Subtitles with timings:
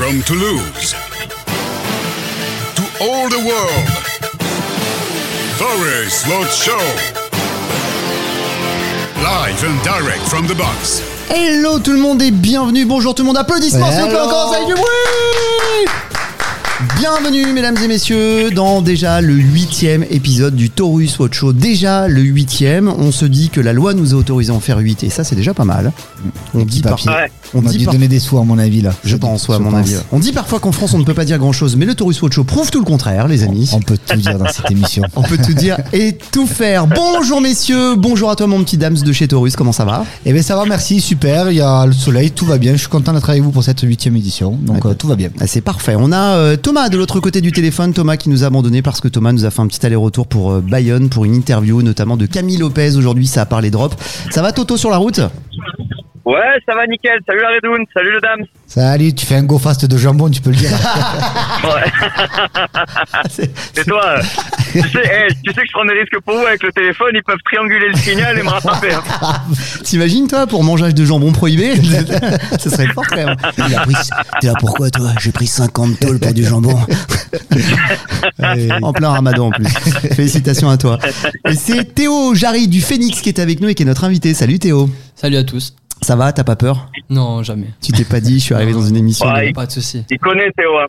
[0.00, 0.94] From Toulouse
[2.74, 3.86] to all the world,
[6.50, 6.72] Show.
[9.22, 11.02] Live and direct from the box.
[11.28, 12.86] Hello tout le monde et bienvenue.
[12.86, 13.36] Bonjour tout le monde.
[13.36, 14.24] Applaudissements s'il vous plaît Hello.
[14.24, 15.92] encore du bruit.
[16.98, 21.52] Bienvenue mesdames et messieurs dans déjà le huitième épisode du Taurus Watch Show.
[21.52, 24.78] Déjà le huitième, on se dit que la loi nous a autorisé à en faire
[24.78, 25.92] huit et ça c'est déjà pas mal.
[26.54, 27.10] On dit, papier.
[27.10, 27.30] Ouais.
[27.54, 28.92] On On a dit dû par- donner des sous à mon avis là.
[29.04, 29.80] je pense, ouais, à mon pense.
[29.80, 29.96] avis.
[30.12, 32.20] On dit parfois qu'en France on ne peut pas dire grand chose, mais le Taurus
[32.22, 33.70] Watch Show prouve tout le contraire, les amis.
[33.72, 35.02] On peut tout dire dans cette émission.
[35.16, 36.86] On peut tout dire et tout faire.
[36.86, 40.04] Bonjour messieurs, bonjour à toi mon petit Dams de chez Taurus, comment ça va?
[40.24, 41.50] Eh bien ça va, merci, super.
[41.50, 42.72] Il y a le soleil, tout va bien.
[42.72, 44.52] Je suis content d'être avec vous pour cette huitième édition.
[44.62, 44.92] Donc Ouais.
[44.92, 45.30] euh, tout va bien.
[45.40, 45.94] Ah, C'est parfait.
[45.98, 49.00] On a euh, Thomas de l'autre côté du téléphone, Thomas qui nous a abandonné parce
[49.00, 52.16] que Thomas nous a fait un petit aller-retour pour euh, Bayonne pour une interview notamment
[52.16, 52.96] de Camille Lopez.
[52.96, 53.94] Aujourd'hui, ça a parlé drop.
[54.30, 55.20] Ça va Toto sur la route?
[56.24, 57.18] Ouais, ça va nickel.
[57.26, 58.40] Salut la Redoun, salut le dame.
[58.66, 60.70] Salut, tu fais un go fast de jambon, tu peux le dire.
[61.64, 63.46] Ouais.
[63.76, 64.22] Et toi, euh,
[64.72, 67.08] tu, sais, eh, tu sais que je prends des risques pour vous avec le téléphone,
[67.14, 68.92] ils peuvent trianguler le signal et me rattraper.
[68.94, 69.02] hein.
[69.84, 71.74] T'imagines toi pour mangeage de jambon prohibé
[72.58, 73.36] Ce serait fort quand même.
[73.68, 73.94] Il a pris-
[74.40, 75.10] T'es là pourquoi toi?
[75.20, 76.78] J'ai pris 50 tôles pour du jambon.
[78.82, 79.68] en plein ramadan en plus.
[80.14, 80.98] Félicitations à toi.
[81.48, 84.34] Et c'est Théo Jarry du Phoenix qui est avec nous et qui est notre invité.
[84.34, 84.88] Salut Théo.
[85.14, 85.74] Salut à tous.
[86.02, 86.90] Ça va T'as pas peur?
[87.10, 87.66] Non, jamais.
[87.82, 89.26] Tu t'es pas dit, je suis arrivé dans une émission.
[89.26, 90.02] Ouais, Pas de souci.
[90.10, 90.78] Il connaît Théo.
[90.78, 90.86] hein.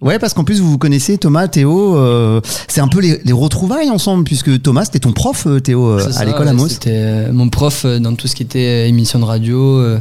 [0.00, 3.32] Ouais, parce qu'en plus vous vous connaissez, Thomas, Théo, euh, c'est un peu les, les
[3.32, 6.68] retrouvailles ensemble, puisque Thomas, c'était ton prof, euh, Théo, euh, à l'école ouais, à Mos.
[6.68, 10.00] C'était mon prof dans tout ce qui était émission de radio euh,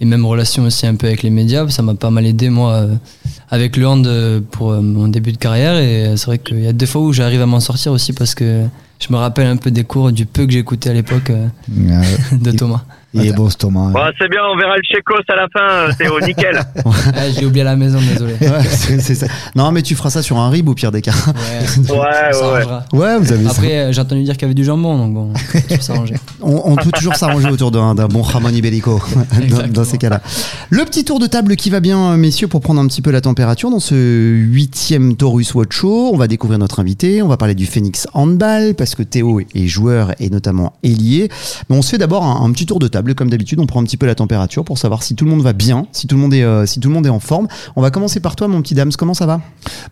[0.00, 1.66] et même relation aussi un peu avec les médias.
[1.68, 2.94] Ça m'a pas mal aidé moi euh,
[3.50, 6.66] avec le hand euh, pour euh, mon début de carrière et c'est vrai qu'il y
[6.66, 8.64] a des fois où j'arrive à m'en sortir aussi parce que
[9.00, 12.02] je me rappelle un peu des cours du peu que j'écoutais à l'époque euh, Euh,
[12.32, 12.82] de Thomas.
[13.14, 13.88] Il est beau ce Thomas.
[13.90, 16.60] Bon, c'est bien, on verra le Chécos à la fin, euh, Théo, nickel.
[17.16, 18.34] Ah, J'ai oublié à la maison, désolé.
[18.40, 19.26] Ouais, c'est c'est ça.
[19.54, 21.12] Non, mais tu feras ça sur un rib au pire des cas.
[21.26, 23.46] Ouais, Ouais, ouais, vous avez.
[23.46, 26.14] Après, euh, j'ai entendu dire qu'il y avait du jambon, donc bon, va s'arranger.
[26.42, 29.00] On, on peut toujours s'arranger autour d'un d'un bon Ramon Iberico
[29.70, 30.20] dans, ces cas-là.
[30.70, 33.10] Le petit tour de table qui va bien, euh, messieurs, pour prendre un petit peu
[33.10, 33.94] la température dans ce
[34.36, 36.10] huitième Taurus Watch Show.
[36.12, 39.66] On va découvrir notre invité, on va parler du Phoenix Handball, parce que Théo est
[39.66, 41.30] joueur et notamment ailier.
[41.70, 43.80] Mais on se fait d'abord un, un petit tour de table, comme d'habitude, on prend
[43.80, 46.16] un petit peu la température pour savoir si tout le monde va bien, si tout
[46.16, 47.48] le monde est, euh, si tout le monde est en forme.
[47.76, 49.40] On va commencer par toi, mon petit Dams, comment ça va?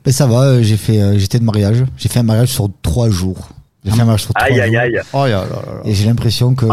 [0.05, 1.85] Ben, ça va, euh, j'ai fait, euh, j'étais de mariage.
[1.97, 3.49] J'ai fait un mariage sur trois jours.
[3.85, 4.81] J'ai fait un mariage sur trois Aïe, aïe, jours.
[4.81, 5.01] aïe.
[5.13, 5.81] Oh là là là là.
[5.85, 6.67] Et j'ai l'impression que.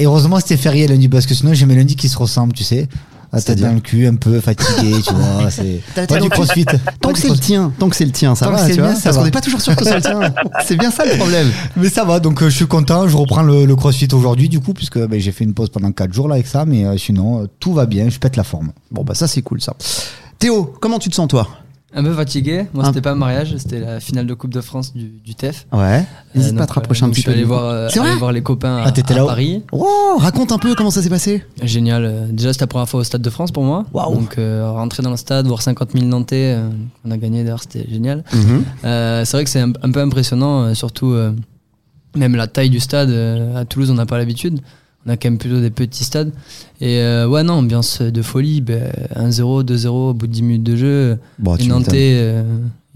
[0.00, 2.64] Et heureusement, c'était férié lundi, parce que sinon, j'ai mes lundis qui se ressemblent, tu
[2.64, 2.88] sais.
[3.32, 5.50] La tête dans le cul, un peu fatigué, tu vois.
[5.50, 6.64] C'est pas du crossfit.
[7.00, 8.80] Tant que c'est le tien, tant que c'est le tien, ça Tant va, c'est tu
[8.80, 8.88] vois.
[8.90, 10.20] mien, ça Parce qu'on n'est pas toujours sûr que c'est le tien.
[10.66, 11.48] C'est bien ça le problème.
[11.76, 13.06] Mais ça va, donc euh, je suis content.
[13.08, 15.92] Je reprends le, le crossfit aujourd'hui, du coup, puisque ben, j'ai fait une pause pendant
[15.92, 16.64] 4 jours là avec ça.
[16.64, 18.08] Mais euh, sinon, euh, tout va bien.
[18.10, 18.72] Je pète la forme.
[18.90, 19.74] Bon, bah ça c'est cool ça.
[20.38, 21.48] Théo, comment tu te sens toi?
[21.92, 22.66] Un peu fatigué.
[22.72, 25.66] Moi, c'était pas un mariage, c'était la finale de Coupe de France du, du TEF.
[25.72, 26.04] Ouais.
[26.36, 27.32] N'hésite Euh, pas à te rapprocher euh, un petit je peu.
[27.32, 28.88] suis allé voir, euh, aller voir les copains à, Ah,
[29.22, 29.64] à Paris.
[29.72, 31.44] Oh, raconte un peu comment ça s'est passé.
[31.62, 32.28] Génial.
[32.30, 33.86] Déjà, c'était la première fois au Stade de France pour moi.
[33.92, 34.14] Waouh.
[34.14, 36.68] Donc, euh, rentrer dans le stade, voir 50 000 Nantais, euh,
[37.04, 38.22] on a gagné d'ailleurs, c'était génial.
[38.84, 41.12] Euh, c'est vrai que c'est un, un peu impressionnant, surtout
[42.16, 43.10] même la taille du stade.
[43.56, 44.60] à Toulouse, on n'a pas l'habitude.
[45.06, 46.30] On a quand même plutôt des petits stades.
[46.80, 48.60] Et euh, ouais, non, ambiance de folie.
[48.60, 51.18] Ben, 1-0, 2-0 au bout de 10 minutes de jeu.
[51.38, 52.42] Bon, les tu Nantais, euh,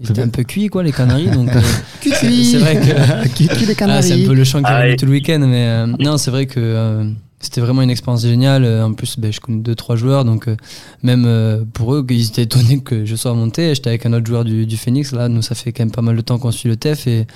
[0.03, 1.31] étaient un peu cuits, quoi, les Canaries.
[1.31, 1.59] donc, euh,
[2.01, 3.27] Cuit, c'est vrai que.
[3.29, 4.95] Cuit, cuit les Ah, c'est un peu le chant qui Ah, est oui.
[4.97, 7.05] tout le week-end, mais euh, non, c'est vrai que euh,
[7.39, 8.63] c'était vraiment une expérience géniale.
[8.65, 10.55] Euh, En plus, ben, je connais deux trois joueurs, donc euh,
[11.03, 13.75] même euh, pour eux, ils étaient étonnés que je sois monté.
[13.75, 15.11] J'étais avec un autre joueur du, du Phoenix.
[15.11, 17.27] Là, nous, ça fait quand même pas mal de temps qu'on suit le TEF et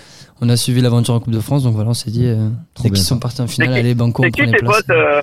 [0.41, 1.63] on a suivi l'aventure en Coupe de France.
[1.63, 2.49] Donc voilà, on s'est dit, euh,
[2.81, 4.57] dès qu'ils sont partis en finale, C'est qui- allez, Banco, on prend qui les tes
[4.65, 4.77] places.
[4.77, 5.21] potes euh,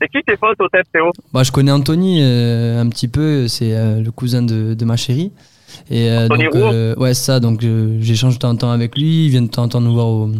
[0.00, 1.10] C'est qui tes potes au TEF, Théo?
[1.32, 4.96] Bah, je connais Anthony euh, un petit peu, c'est euh, le cousin de, de ma
[4.96, 5.30] chérie.
[5.90, 7.40] Et euh, Anthony donc, euh, ouais, c'est ça.
[7.40, 9.26] Donc, euh, j'échange de temps en temps avec lui.
[9.26, 10.30] Il vient de temps en temps nous voir au,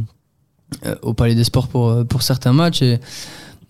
[0.87, 2.81] euh, au Palais des Sports pour, pour certains matchs.
[2.83, 2.99] Et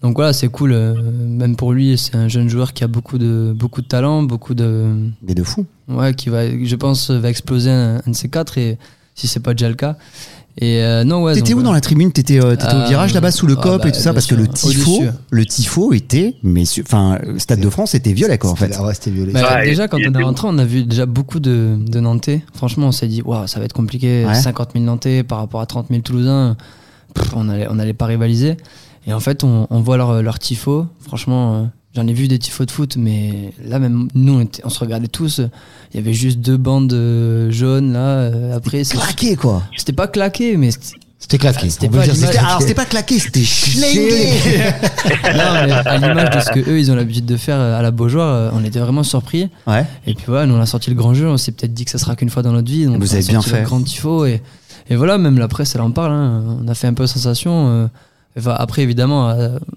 [0.03, 0.73] donc, voilà, c'est cool.
[0.73, 4.23] euh, même pour lui, c'est un jeune joueur qui a beaucoup de, beaucoup de talent,
[4.23, 4.89] beaucoup de.
[5.23, 5.66] Mais de fou.
[5.89, 8.59] Ouais, qui va, je pense, va exploser un, un de ces quatre.
[8.59, 8.78] Et
[9.15, 9.97] si c'est pas déjà le cas.
[10.59, 11.34] Et euh, non, ouais.
[11.34, 12.13] T'étais donc, où dans la tribune?
[12.13, 14.15] T'étais euh, t'étais au virage là-bas sous le ah cop bah, et tout ça?
[14.15, 18.39] parce que le tifo, le tifo était, mais su- enfin, Stade de France était violet
[18.39, 18.72] quoi en fait.
[18.72, 19.33] C'était- ouais, c'était violet.
[19.33, 22.41] Bah, déjà, quand on est rentré, on a vu déjà beaucoup de, de Nantais.
[22.54, 24.25] Franchement, on s'est dit, waouh, ça va être compliqué.
[24.27, 24.34] Ouais.
[24.34, 26.57] 50 000 Nantais par rapport à 30 000 Toulousains,
[27.13, 28.57] Pff, on allait, on n'allait pas rivaliser.
[29.06, 30.86] Et en fait, on, on voit leur, leur tifo.
[31.06, 31.64] Franchement, euh,
[31.94, 34.80] j'en ai vu des tifos de foot, mais là, même nous, on, était- on se
[34.80, 35.41] regardait tous.
[35.92, 37.98] Il y avait juste deux bandes euh, jaunes là.
[38.00, 39.62] euh, après, c'est- Claqué quoi.
[39.76, 41.70] c'était pas claqué, mais c'était- claqué.
[41.70, 44.32] C'était pas Alors, c'était pas claqué, c'était schlingué.
[45.34, 47.91] Non, mais à l'image de ce que eux ils ont l'habitude de faire à la
[47.91, 49.48] Beaujoire, on était vraiment surpris.
[49.66, 49.84] Ouais.
[50.06, 51.91] Et puis voilà, nous on a sorti le grand jeu, on s'est peut-être dit que
[51.91, 52.86] ça sera qu'une fois dans notre vie.
[52.86, 53.60] Donc Vous on avez bien fait.
[53.60, 54.41] Le grand tifo et,
[54.91, 56.12] et voilà, même la presse elle en parle.
[56.12, 56.58] hein.
[56.64, 57.68] On a fait un peu sensation.
[57.68, 57.86] euh.
[58.38, 59.34] Enfin, après évidemment à,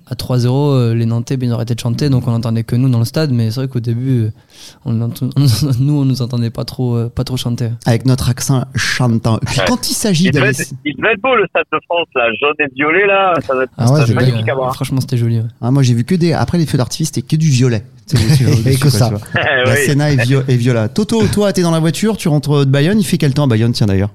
[0.07, 2.89] à 3-0, euh, les Nantais ben, ils auraient été chantés, donc on entendait que nous
[2.89, 3.31] dans le stade.
[3.31, 4.29] Mais c'est vrai qu'au début, euh,
[4.85, 7.69] on, nous on nous entendait pas trop, euh, pas trop chanter.
[7.85, 9.39] Avec notre accent chantant.
[9.45, 9.65] Puis Ouais.
[9.67, 10.49] quand il s'agit d'aller.
[10.49, 13.33] être, il devait être beau le Stade de France, là, jaune et violet, là.
[13.47, 14.15] Ça doit être Ah ouais, bien.
[14.15, 14.73] magnifique à voir.
[14.75, 15.37] Franchement, c'était joli.
[15.39, 15.45] ouais.
[15.61, 16.33] Ah, moi j'ai vu que des.
[16.33, 17.83] Après les feux d'artifice, c'était que du violet.
[18.65, 19.11] Et que ça.
[19.35, 19.85] Eh La oui.
[19.85, 20.89] Senna est, vio- est viola.
[20.89, 22.99] Toto, toi, t'es dans la voiture, tu rentres de Bayonne.
[22.99, 24.09] Il fait quel temps à Bayonne, tiens d'ailleurs?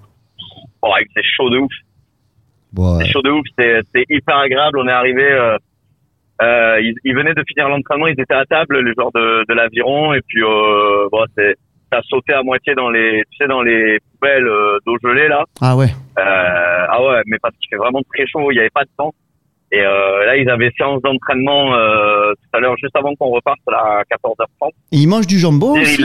[0.83, 1.73] Bon, avec c'est chaud de ouf.
[2.75, 3.47] Bon, C'est chaud de ouf.
[3.57, 4.79] C'est hyper agréable.
[4.79, 5.23] On est arrivé.
[5.25, 5.57] Euh,
[6.43, 8.09] euh, ils, ils venaient de finir l'entraînement.
[8.09, 10.13] Ils étaient à table, les joueurs de, de l'aviron.
[10.13, 11.55] Et puis, euh, bon, c'est
[11.93, 15.45] ça sauté à moitié dans les, tu sais, dans les poubelles euh, d'eau gelée là.
[15.61, 15.89] Ah ouais.
[16.17, 18.51] Ah ouais, mais parce qu'il fait vraiment très chaud.
[18.51, 19.13] Il n'y avait pas de temps.
[19.73, 24.03] Et là, ils avaient séance d'entraînement tout à l'heure, juste avant qu'on reparte là, à
[24.03, 24.71] 14h30.
[24.93, 26.05] Et il mange du jambon aussi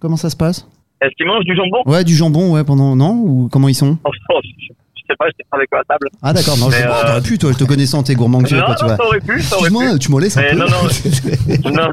[0.00, 0.66] Comment ça se passe?
[1.02, 1.82] Est-ce qu'ils mangent du jambon?
[1.86, 2.96] Ouais, du jambon, ouais, pendant.
[2.96, 3.98] Non Ou comment ils sont?
[4.10, 4.18] Je
[5.10, 6.08] sais pas, j'étais pas avec eux à table.
[6.22, 8.42] Ah d'accord, non, je sais Mais, pas, euh, t'aurais pu, toi, te connaissant, t'es gourmand
[8.42, 9.98] que tu es, non, quoi, tu non, pu, pu.
[9.98, 10.82] Tu m'en laisses un Mais peu non, non.
[11.70, 11.88] non,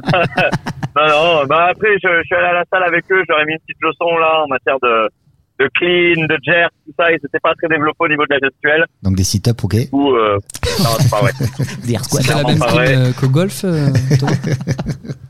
[0.96, 3.52] non, non, bah après, je, je suis allé à la salle avec eux, j'aurais mis
[3.52, 5.08] une petite leçon là en matière de,
[5.58, 7.10] de clean, de jerk, tout ça.
[7.10, 8.84] Ils étaient pas très développés au niveau de la gestuelle.
[9.02, 9.74] Donc des sit-ups, ok.
[9.92, 10.38] Ou, euh,
[10.78, 11.32] non, c'est pas vrai.
[11.86, 12.20] Des squats.
[12.22, 12.96] C'était la clairement même vrai.
[12.96, 13.64] euh, qu'au golf.
[13.64, 13.88] euh,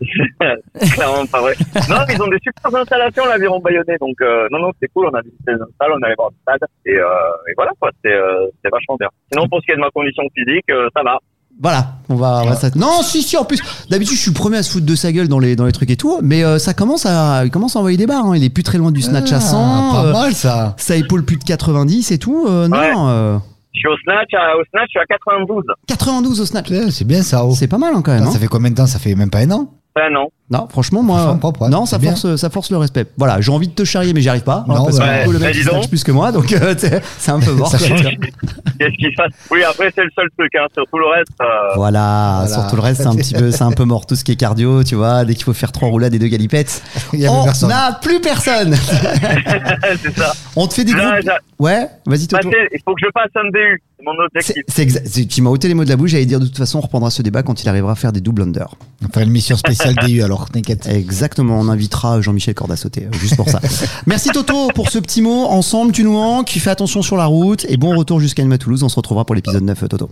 [0.95, 1.55] Clairement pas vrai.
[1.89, 3.97] Non, mais ils ont des super installations, l'aviron bayonnais.
[4.01, 5.07] Donc, euh, non, non, c'est cool.
[5.11, 6.69] On a visité les installs, on est allé voir le stade.
[6.87, 7.05] Et, euh,
[7.49, 7.91] et voilà, quoi.
[8.05, 9.09] C'est, euh, c'est vachement bien.
[9.33, 11.19] Sinon, pour ce qui est de ma condition physique, euh, ça va.
[11.61, 12.43] Voilà, on va.
[12.45, 13.61] on va non, si, si, en plus,
[13.91, 15.73] d'habitude, je suis le premier à se foutre de sa gueule dans les, dans les
[15.73, 18.27] trucs et tout, mais euh, ça commence à, il commence à envoyer des barres.
[18.27, 18.37] hein.
[18.37, 19.57] Il est plus très loin du snatch à 100.
[19.61, 20.75] Ah, Pas euh, mal ça.
[20.79, 22.47] ça épaule plus de 90 et tout.
[22.49, 22.93] euh, non, Ouais.
[22.97, 23.39] euh,
[23.75, 25.65] Je suis au snatch, à- au snatch, je suis à 92.
[25.89, 26.71] 92 au snatch.
[26.71, 27.45] Ouais, C'est bien ça.
[27.45, 27.53] oh.
[27.57, 28.23] C'est pas mal hein, quand même.
[28.23, 28.33] Ça, hein.
[28.33, 28.87] ça fait combien de temps?
[28.87, 30.29] Ça fait même pas un an Ben non.
[30.50, 31.19] Non, franchement, moi.
[31.19, 31.69] Franchement, propre, ouais.
[31.69, 32.15] non, ça bien.
[32.17, 33.05] force, ça force le respect.
[33.19, 34.65] Voilà, j'ai envie de te charrier, mais j'y arrive pas.
[34.67, 35.25] hein, Non, parce que ouais.
[35.27, 36.75] coup, le Bah, mec dis il plus que moi, donc euh,
[37.19, 37.71] c'est un peu mort.
[37.71, 37.77] Ça.
[37.79, 40.55] Qu'est-ce qu'il fasse Oui, après, c'est le seul truc.
[40.55, 40.67] Hein.
[40.73, 41.45] Sur tout le reste, euh,
[41.77, 42.55] Voilà, Voilà.
[42.55, 44.06] sur tout le reste, c'est un petit peu, c'est un peu mort.
[44.06, 46.29] Tout ce qui est cardio, tu vois, dès qu'il faut faire trois roulades et deux
[46.29, 47.69] galipettes, Il y avait on personne.
[47.69, 48.75] n'a plus personne.
[50.03, 50.33] c'est ça.
[50.56, 51.31] On te fait des groupes.
[51.59, 53.83] Ouais, vas-y il faut que je passe un DU.
[53.99, 55.29] C'est mon objectif.
[55.29, 57.11] Tu m'as ôté les mots de la bouche, j'allais dire de toute façon on reprendra
[57.11, 58.71] ce débat quand il arrivera à faire des double unders.
[59.03, 60.87] On va faire une mission spéciale DU alors, t'inquiète.
[60.87, 63.61] Exactement, on invitera Jean-Michel Corda à sauter, euh, juste pour ça.
[64.06, 67.67] Merci Toto pour ce petit mot, ensemble tu nous manques, fais attention sur la route
[67.69, 70.11] et bon retour jusqu'à Nîmes à Toulouse, on se retrouvera pour l'épisode 9 euh, Toto.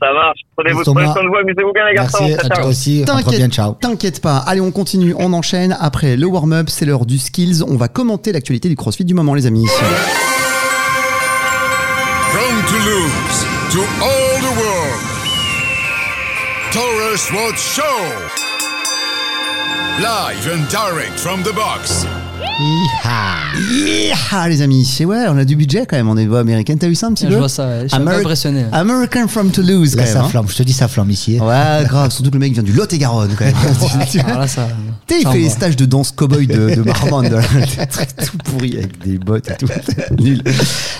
[0.00, 0.40] Ça marche.
[0.56, 2.18] Prenez soin de vous, amusez-vous bien, les garçons.
[2.20, 2.60] Merci Ciao, à ciao.
[2.60, 3.04] toi aussi.
[3.04, 3.72] Rentre bien, ciao.
[3.80, 7.76] T'inquiète pas, allez on continue, on enchaîne, après le warm-up c'est l'heure du skills, on
[7.76, 9.66] va commenter l'actualité du crossfit du moment les amis.
[12.32, 15.00] From Toulouse to all the world,
[16.72, 18.55] Taurus Road Show.
[19.98, 22.25] Live and direct from the box.
[22.58, 23.34] Hi-ha.
[24.32, 26.78] Ah les amis, et ouais on a du budget quand même, on est voix américaine,
[26.78, 27.82] t'as vu ça un petit Je peu vois ça, ouais.
[27.84, 28.64] je suis Ameri- impressionné.
[28.72, 30.12] American from Toulouse quand Là, même.
[30.14, 30.28] ça hein.
[30.28, 30.46] flamme.
[30.48, 31.38] Je te dis, ça flamme ici.
[31.38, 33.54] Ouais, grave, surtout que le mec vient du Lot-et-Garonne quand même.
[34.26, 34.68] Alors là, ça.
[35.06, 35.56] Tu sais, il ça fait les envoie.
[35.56, 37.28] stages de danse cowboy de, de Marmande.
[38.26, 39.68] tout pourri avec des bottes et tout.
[40.18, 40.42] Nul.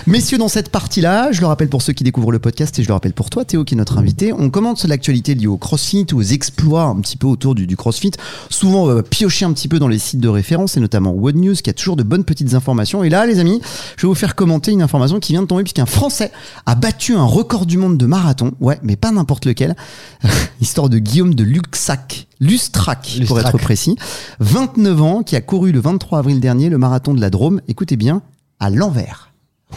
[0.05, 2.87] Messieurs, dans cette partie-là, je le rappelle pour ceux qui découvrent le podcast et je
[2.87, 6.05] le rappelle pour toi, Théo, qui est notre invité, on commente l'actualité liée au crossfit,
[6.13, 8.11] aux exploits un petit peu autour du, du crossfit.
[8.49, 11.35] Souvent, on va piocher un petit peu dans les sites de référence et notamment Wood
[11.47, 13.03] News qui a toujours de bonnes petites informations.
[13.03, 13.61] Et là, les amis,
[13.95, 16.31] je vais vous faire commenter une information qui vient de tomber puisqu'un Français
[16.65, 18.51] a battu un record du monde de marathon.
[18.59, 19.75] Ouais, mais pas n'importe lequel.
[20.61, 22.27] Histoire de Guillaume de Luxac.
[22.39, 23.95] Lustrac, pour être précis.
[24.39, 27.61] 29 ans, qui a couru le 23 avril dernier le marathon de la Drôme.
[27.67, 28.21] Écoutez bien,
[28.59, 29.31] à l'envers.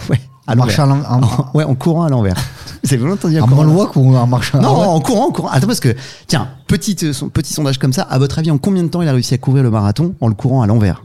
[0.09, 0.81] Ouais, à l'envers.
[0.81, 1.21] en,
[1.55, 2.37] Ouais, en courant à l'envers.
[2.85, 4.87] Vous avez entendu en moonwalk ou en marchant non, ouais.
[4.87, 5.49] en courant, en courant.
[5.49, 5.95] Attends, parce que,
[6.27, 9.03] tiens, petit, euh, son- petit sondage comme ça, à votre avis, en combien de temps
[9.03, 11.03] il a réussi à courir le marathon en le courant à l'envers?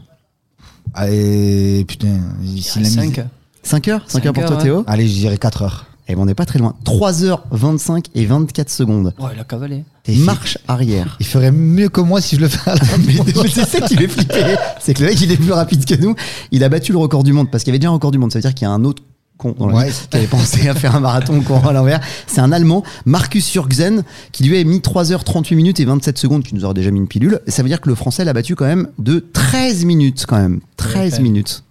[0.94, 2.08] Allez, putain.
[2.44, 3.20] s'il a mis- 5.
[3.62, 4.62] 5 heures 5 heures pour toi, ouais.
[4.62, 5.86] Théo Allez, je dirais 4 heures.
[6.08, 6.74] Et ben, on n'est pas très loin.
[6.84, 9.12] 3h25 et 24 secondes.
[9.18, 9.82] Ouais, il a cavalé.
[10.08, 11.16] Marche arrière.
[11.18, 12.80] Il ferait mieux que moi si je le fais à la
[13.52, 14.54] c'est ça qui fait flipper.
[14.80, 16.14] C'est que le mec, il est plus rapide que nous.
[16.52, 18.18] Il a battu le record du monde parce qu'il y avait déjà un record du
[18.18, 18.30] monde.
[18.32, 19.02] Ça veut dire qu'il y a un autre
[19.36, 19.88] con dans la Ouais.
[19.90, 22.00] vie qui avait pensé à faire un marathon au courant à l'envers.
[22.28, 26.54] C'est un Allemand, Marcus Jürgsen, qui lui a mis 3h38 minutes et 27 secondes, qui
[26.54, 27.40] nous aurait déjà mis une pilule.
[27.48, 30.38] Et ça veut dire que le français l'a battu quand même de 13 minutes quand
[30.38, 30.60] même.
[30.76, 31.22] 13 quand même.
[31.22, 31.62] minutes.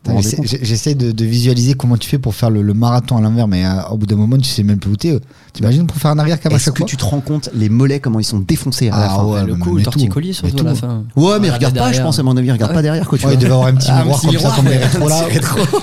[0.61, 3.65] J'essaie- de, de visualiser comment tu fais pour faire le, le marathon à l'envers, mais
[3.65, 5.19] euh, au bout d'un moment, tu sais même plus où t'es.
[5.53, 7.99] T'imagines pour faire un arrière comme Est-ce que fois tu te rends compte les mollets
[7.99, 10.61] comment ils sont défoncés à la Ah fin ouais, le mais- coup, le Mais surtout
[10.61, 11.03] à la fin.
[11.15, 13.33] Ouais, mais regarde pas, je pense à mon avis, regarde pas derrière quoi tu Ouais,
[13.33, 13.43] il vois.
[13.43, 15.21] devait avoir un petit Ah, miroir comme ça, miroir, comme les rétros là.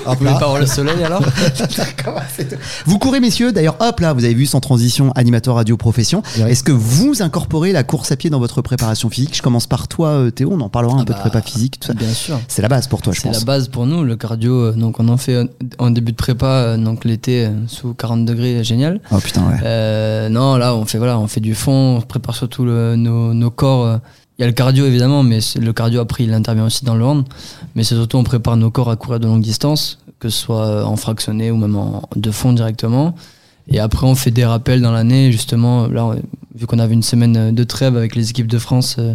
[0.05, 1.21] Vous voulez pas voir le soleil alors
[2.85, 6.21] Vous courez messieurs, d'ailleurs hop là, vous avez vu sans transition animateur radio profession.
[6.47, 9.35] Est-ce que vous incorporez la course à pied dans votre préparation physique?
[9.35, 11.41] Je commence par toi euh, Théo, on en parlera un Ah peu de bah, prépa
[11.41, 11.93] physique tout ça.
[11.93, 12.39] Bien sûr.
[12.47, 14.53] C'est la base pour toi je C'est la base pour nous, le cardio.
[14.53, 15.37] euh, Donc on en fait
[15.79, 18.99] en début de prépa, euh, donc l'été euh, sous 40 degrés, génial.
[19.11, 19.57] Oh putain ouais.
[19.63, 23.33] Euh, non, là on fait voilà, on fait du fond, on prépare surtout le- nos,
[23.33, 23.99] nos corps.
[24.39, 27.05] Il y a le cardio évidemment, mais le cardio après il intervient aussi dans le
[27.05, 27.23] hand.
[27.75, 30.85] Mais c'est surtout on prépare nos corps à courir de longue distance, que ce soit
[30.85, 33.13] en fractionné ou même en de fond directement.
[33.69, 35.87] Et après on fait des rappels dans l'année justement.
[35.87, 36.15] Là,
[36.55, 39.13] vu qu'on avait une semaine de trêve avec les équipes de France euh,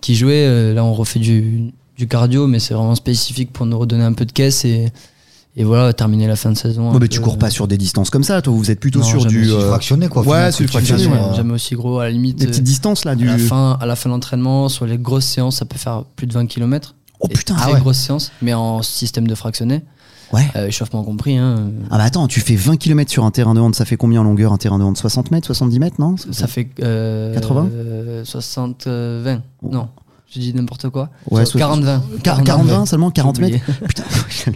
[0.00, 3.78] qui jouaient, euh, là on refait du, du cardio, mais c'est vraiment spécifique pour nous
[3.78, 4.92] redonner un peu de caisse et,
[5.56, 6.92] et voilà terminer la fin de saison.
[6.92, 9.04] Ouais, mais tu cours pas sur des distances comme ça, toi vous êtes plutôt Non,
[9.06, 10.22] sur du euh, fractionné quoi.
[10.22, 11.34] ouais, c'est fractionné, ouais.
[11.34, 12.36] Jamais aussi gros, à la limite.
[12.36, 14.98] des petites distances là du à la fin, à la fin de l'entraînement, sur les
[14.98, 16.94] grosses séances, ça peut faire plus de 20 km.
[17.20, 17.80] Oh putain, très ah ouais.
[17.80, 19.82] grosses séances, mais en système de fractionné,
[20.34, 20.46] Ouais.
[20.56, 21.38] euh, échauffement compris.
[21.38, 23.96] Hein, Ah bah attends, tu fais 20 km sur un terrain de hand, ça fait
[23.96, 24.96] combien en longueur un terrain de hand?
[24.98, 26.16] 60 mètres, 70 mètres, non?
[26.32, 27.68] Ça fait euh, 80?
[27.72, 29.40] euh, 60, euh, 20.
[29.62, 29.68] Oh.
[29.72, 29.88] Non,
[30.34, 31.08] je dis n'importe quoi.
[31.30, 32.02] Ouais, So- 40, 20.
[32.22, 33.64] 40, 20 seulement 40 J'ai mètres.
[33.88, 34.02] Putain,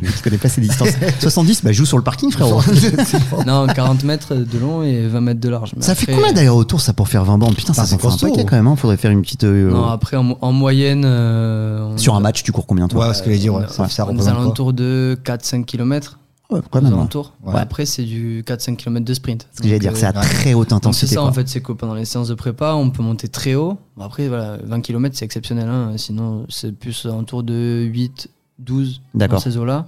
[0.03, 0.89] je connais pas ces distances.
[1.21, 2.61] 70, bah joue sur le parking frérot.
[3.47, 5.73] non, 40 mètres de long et 20 mètres de large.
[5.77, 7.97] Mais ça fait combien d'ailleurs autour ça pour faire 20 bandes Putain, ça Ah, s'en
[7.99, 8.77] c'est fait un paquet quand même, hein.
[8.77, 9.45] faudrait faire une petite.
[9.45, 11.05] euh, Non, après, en, mo- en moyenne.
[11.07, 13.09] euh, on- sur un match, tu cours combien toi?
[13.09, 13.65] Ouais, ce que j'allais dire, ouais.
[13.69, 16.19] on- Ça, ça on est aux alentours de 4-5 km.
[16.51, 16.93] Ouais, quand aux même.
[16.95, 17.09] hein.
[17.45, 17.55] Ouais.
[17.55, 19.47] Ouais, Après, c'est du 4-5 km de sprint.
[19.55, 20.21] Ce que j'allais dire, c'est à ouais.
[20.21, 21.15] très haute Donc c'est intensité.
[21.15, 21.31] ça quoi.
[21.31, 23.79] en fait, c'est que pendant les séances de prépa, on peut monter très haut.
[24.01, 25.93] Après, voilà, 20 km c'est exceptionnel, hein.
[25.97, 28.29] sinon c'est plus autour de 8,
[28.59, 29.87] 12 dans ces eaux-là.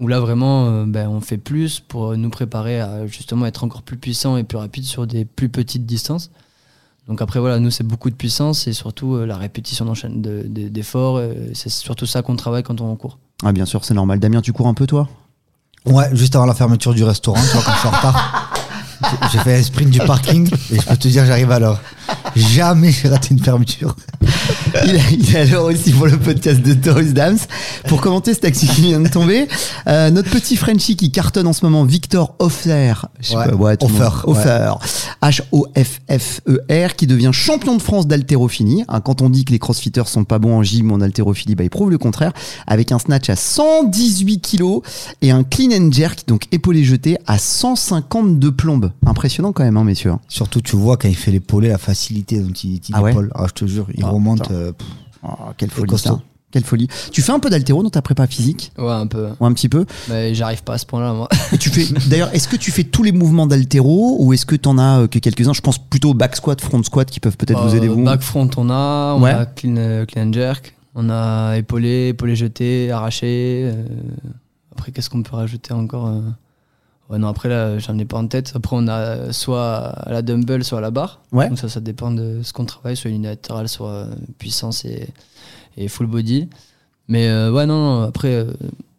[0.00, 3.82] Où là vraiment, euh, ben, on fait plus pour nous préparer à justement être encore
[3.82, 6.30] plus puissant et plus rapide sur des plus petites distances.
[7.06, 10.42] Donc après voilà, nous c'est beaucoup de puissance et surtout euh, la répétition d'enchaîne de-
[10.48, 11.18] de- d'efforts.
[11.18, 13.18] euh, c'est surtout ça qu'on travaille quand on court.
[13.44, 14.18] Ah, bien sûr, c'est normal.
[14.20, 15.08] Damien, tu cours un peu toi?
[15.86, 18.50] Ouais, juste avant la fermeture du restaurant, tu vois, quand je suis en retard.
[19.32, 21.80] j'ai- fait un sprint du parking et je peux te dire, j'arrive à l'heure.
[22.36, 23.96] Jamais j'ai raté une fermeture.
[24.86, 27.38] il, est- il est à l'heure aussi pour le podcast de Taurus Dams.
[27.88, 29.48] Pour commenter cet accident qui vient de tomber,
[29.88, 32.34] euh, notre petit Frenchie qui cartonne en ce moment, Victor
[33.20, 33.76] sais Ouais, ouais, ouais.
[34.26, 34.72] Hofer.
[35.22, 38.84] H-O-F-F-E-R, E qui devient champion de France d'haltérophilie.
[38.88, 41.54] Hein, quand on dit que les crossfitters sont pas bons en gym ou en haltérophilie,
[41.54, 42.32] bah, ils prouvent le contraire.
[42.66, 44.82] Avec un snatch à 118 kilos
[45.22, 48.83] et un clean and jerk, donc épaulé jeté, à 152 plombes.
[49.06, 50.12] Impressionnant quand même, hein, messieurs.
[50.28, 53.30] Surtout, tu vois, quand il fait l'épaulé, la facilité dont il, il Ah ouais épaule.
[53.34, 54.42] Ah, je te jure, il Ah, remonte.
[54.42, 54.54] putain.
[54.54, 54.86] euh, pff,
[55.26, 56.16] Oh, quelle folie, costaud.
[56.16, 56.22] ça.
[56.50, 56.86] Quelle folie.
[57.10, 58.70] Tu fais un peu d'haltéro dans ta prépa physique?
[58.78, 59.30] Ouais, un peu.
[59.40, 61.28] ou un petit peu Mais j'arrive pas à ce point-là, moi.
[61.52, 64.54] Et tu fais d'ailleurs est-ce que tu fais tous les mouvements d'haltéro ou est-ce que
[64.54, 65.52] tu en as euh, que quelques-uns?
[65.54, 68.04] Je pense plutôt au back squat, front squat qui peuvent peut-être vous aider Euh, vous.
[68.04, 69.14] Back front, on a.
[69.18, 69.30] On Ouais.
[69.32, 70.76] a clean, euh, clean and jerk.
[70.94, 73.62] On a épaulé, épaulé jeté, arraché.
[73.74, 73.82] euh,
[74.72, 76.20] Après, qu'est-ce qu'on peut rajouter encore euh?
[77.10, 78.52] Ouais, non, après, là, j'en ai pas en tête.
[78.54, 81.20] Après, on a soit à la dumbbell, soit à la barre.
[81.32, 81.48] Ouais.
[81.50, 85.08] Donc, ça, ça dépend de ce qu'on travaille, soit unilatéral, soit euh, puissance et,
[85.76, 86.48] et full body.
[87.08, 88.44] Mais euh, ouais, non, non, après, euh,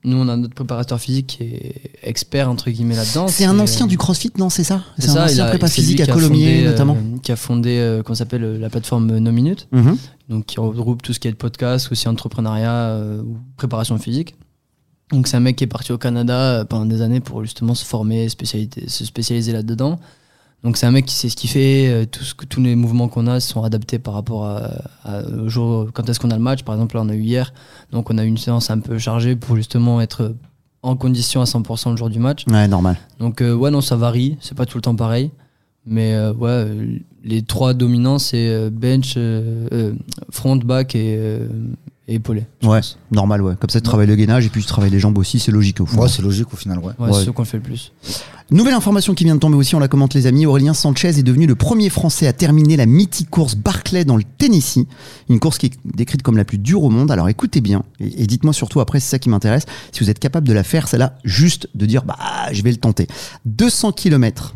[0.03, 3.27] nous, on a notre préparateur physique qui est expert, entre guillemets, là-dedans.
[3.27, 6.45] C'est un ancien du CrossFit, non C'est ça C'est un ancien prépa physique à Colomiers
[6.57, 6.97] fondé, euh, notamment.
[7.23, 9.97] qui a fondé, qu'on s'appelle la plateforme No Minute Mhm.
[10.29, 14.35] donc qui regroupe tout ce qui est podcast, aussi entrepreneuriat ou préparation physique.
[15.11, 17.75] Donc c'est un mec qui est parti au Canada euh, pendant des années pour justement
[17.75, 19.99] se former, se spécialiser là-dedans.
[20.63, 22.75] Donc c'est un mec qui sait ce qu'il fait, euh, tout ce que, tous les
[22.75, 24.71] mouvements qu'on a sont adaptés par rapport à,
[25.03, 26.63] à- au jour, quand est-ce qu'on a le match.
[26.63, 27.53] Par exemple là on a eu hier,
[27.91, 30.33] donc on a eu une séance un peu chargée pour justement être
[30.81, 32.45] en condition à 100% le jour du match.
[32.47, 32.97] Ouais, normal.
[33.19, 35.29] Donc euh, ouais non ça varie, c'est pas tout le temps pareil.
[35.85, 36.65] Mais euh, ouais,
[37.23, 39.93] les trois dominants c'est bench, euh,
[40.31, 41.15] front, back et,
[42.07, 42.45] et épaulé.
[42.63, 42.97] Ouais, pense.
[43.11, 43.53] normal, ouais.
[43.59, 45.81] Comme ça, tu travailles le gainage et puis tu travailles les jambes aussi, c'est logique
[45.81, 46.01] au fond.
[46.03, 46.93] Ouais, c'est logique au final, ouais.
[46.99, 47.13] Ouais, Ouais.
[47.13, 47.91] c'est ce qu'on fait le plus.
[48.51, 50.45] Nouvelle information qui vient de tomber aussi, on la commente les amis.
[50.45, 54.23] Aurélien Sanchez est devenu le premier Français à terminer la mythique course Barclay dans le
[54.37, 54.85] Tennessee.
[55.29, 57.09] Une course qui est décrite comme la plus dure au monde.
[57.09, 60.19] Alors écoutez bien et, et dites-moi surtout après, c'est ça qui m'intéresse, si vous êtes
[60.19, 62.17] capable de la faire, celle-là, juste de dire, bah,
[62.51, 63.07] je vais le tenter.
[63.45, 64.53] 200 km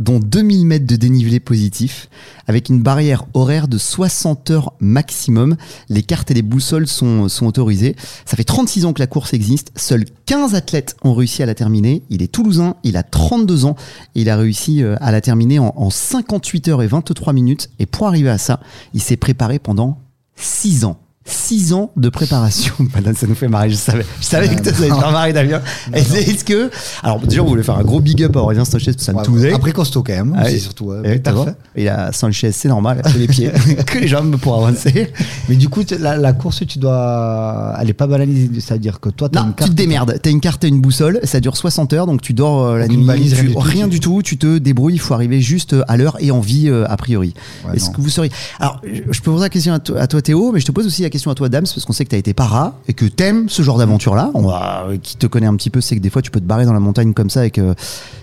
[0.00, 2.08] dont 2000 mètres de dénivelé positif,
[2.48, 5.56] avec une barrière horaire de 60 heures maximum.
[5.88, 7.94] Les cartes et les boussoles sont, sont autorisées.
[8.24, 9.70] Ça fait 36 ans que la course existe.
[9.76, 12.02] Seuls 15 athlètes ont réussi à la terminer.
[12.10, 13.76] Il est toulousain, il a 32 ans
[14.14, 17.70] il a réussi euh, à la terminer en, en 58 heures et 23 minutes.
[17.78, 18.60] Et pour arriver à ça,
[18.94, 19.98] il s'est préparé pendant
[20.36, 20.98] 6 ans.
[21.32, 22.74] 6 ans de préparation.
[22.94, 24.04] Madame, ça nous fait marrer, je savais.
[24.20, 25.60] Je savais que ça allait faire marrer Damien.
[25.94, 26.70] Et Est-ce que.
[27.02, 29.12] Alors, déjà, on voulait faire un gros big up à Aurélien Sanchez, parce que ça
[29.14, 29.52] Ouais, tousait.
[29.52, 30.92] Après costaud quand même, Ah surtout.
[31.04, 31.54] Eh, t'as parfait.
[31.76, 33.50] Il a Sanchez, c'est normal, que les pieds,
[33.86, 35.12] que les jambes pour avancer.
[35.48, 37.74] Mais du coup, tu- la, la course, tu dois.
[37.80, 40.18] Elle est pas banalisée, c'est-à-dire que toi, t'as Non, une tu te démerdes.
[40.22, 42.88] T'as une carte et une boussole, ça dure 60 heures, donc tu dors euh, la
[42.88, 43.04] nuit.
[43.04, 45.40] balise, tu- rien du tout, rien tu- du tout, tu te débrouilles, il faut arriver
[45.40, 47.34] juste euh, à l'heure et en vie, euh, a priori.
[47.66, 48.30] Ouais, Est-ce que vous seriez.
[48.58, 51.02] Alors, je peux poser la question à à toi, Théo, mais je te pose aussi
[51.02, 53.48] la question à toi, Dams, parce qu'on sait que t'as été para et que t'aimes
[53.50, 54.30] ce genre d'aventure-là.
[54.32, 56.40] On va, euh, qui te connaît un petit peu, c'est que des fois, tu peux
[56.40, 57.74] te barrer dans la montagne comme ça et que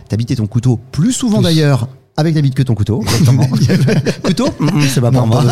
[0.10, 1.88] t'habites ton couteau plus souvent d'ailleurs
[2.20, 3.02] avec la bite que ton couteau.
[3.04, 3.48] Exactement.
[4.24, 5.44] couteau Mm, C'est pas pour moi.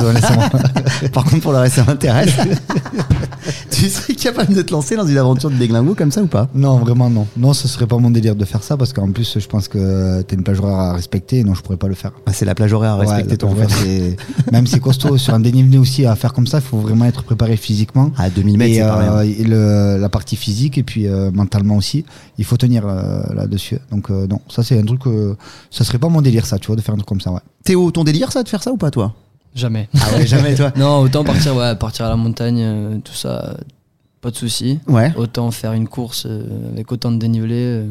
[1.14, 2.32] Par contre, pour le reste, ça m'intéresse.
[3.72, 6.48] tu serais capable de te lancer dans une aventure de déglingo comme ça ou pas?
[6.56, 7.28] Non, vraiment non.
[7.38, 10.22] Non, ce serait pas mon délire de faire ça parce qu'en plus, je pense que
[10.24, 11.40] t'as une plage horaire à respecter.
[11.40, 12.12] et Non, je pourrais pas le faire.
[12.26, 14.18] Ah, C'est la plage horaire à Ouais, respecter, la toi, en fait.
[14.52, 17.06] Même si c'est costaud sur un dénivelé aussi à faire comme ça, il faut vraiment
[17.06, 18.12] être préparé physiquement.
[18.18, 19.34] À 2000 mètres, c'est pas euh, rien.
[19.48, 22.06] le- la partie physique et puis euh, mentalement aussi,
[22.38, 23.78] il faut tenir euh, là-dessus.
[23.92, 25.36] Donc euh, non, ça c'est un truc, euh,
[25.70, 27.40] ça serait pas mon délire ça, tu vois, de faire un truc comme ça, ouais.
[27.64, 29.14] Théo, ton délire, ça, de faire ça ou pas, toi?
[29.54, 29.88] Jamais.
[30.00, 30.72] Ah ouais, jamais, toi?
[30.76, 33.54] Non, autant partir, ouais, partir à la montagne, euh, tout ça, euh,
[34.22, 34.80] pas de souci.
[34.88, 35.14] Ouais.
[35.16, 37.56] Autant faire une course euh, avec autant de dénivelé.
[37.56, 37.88] euh,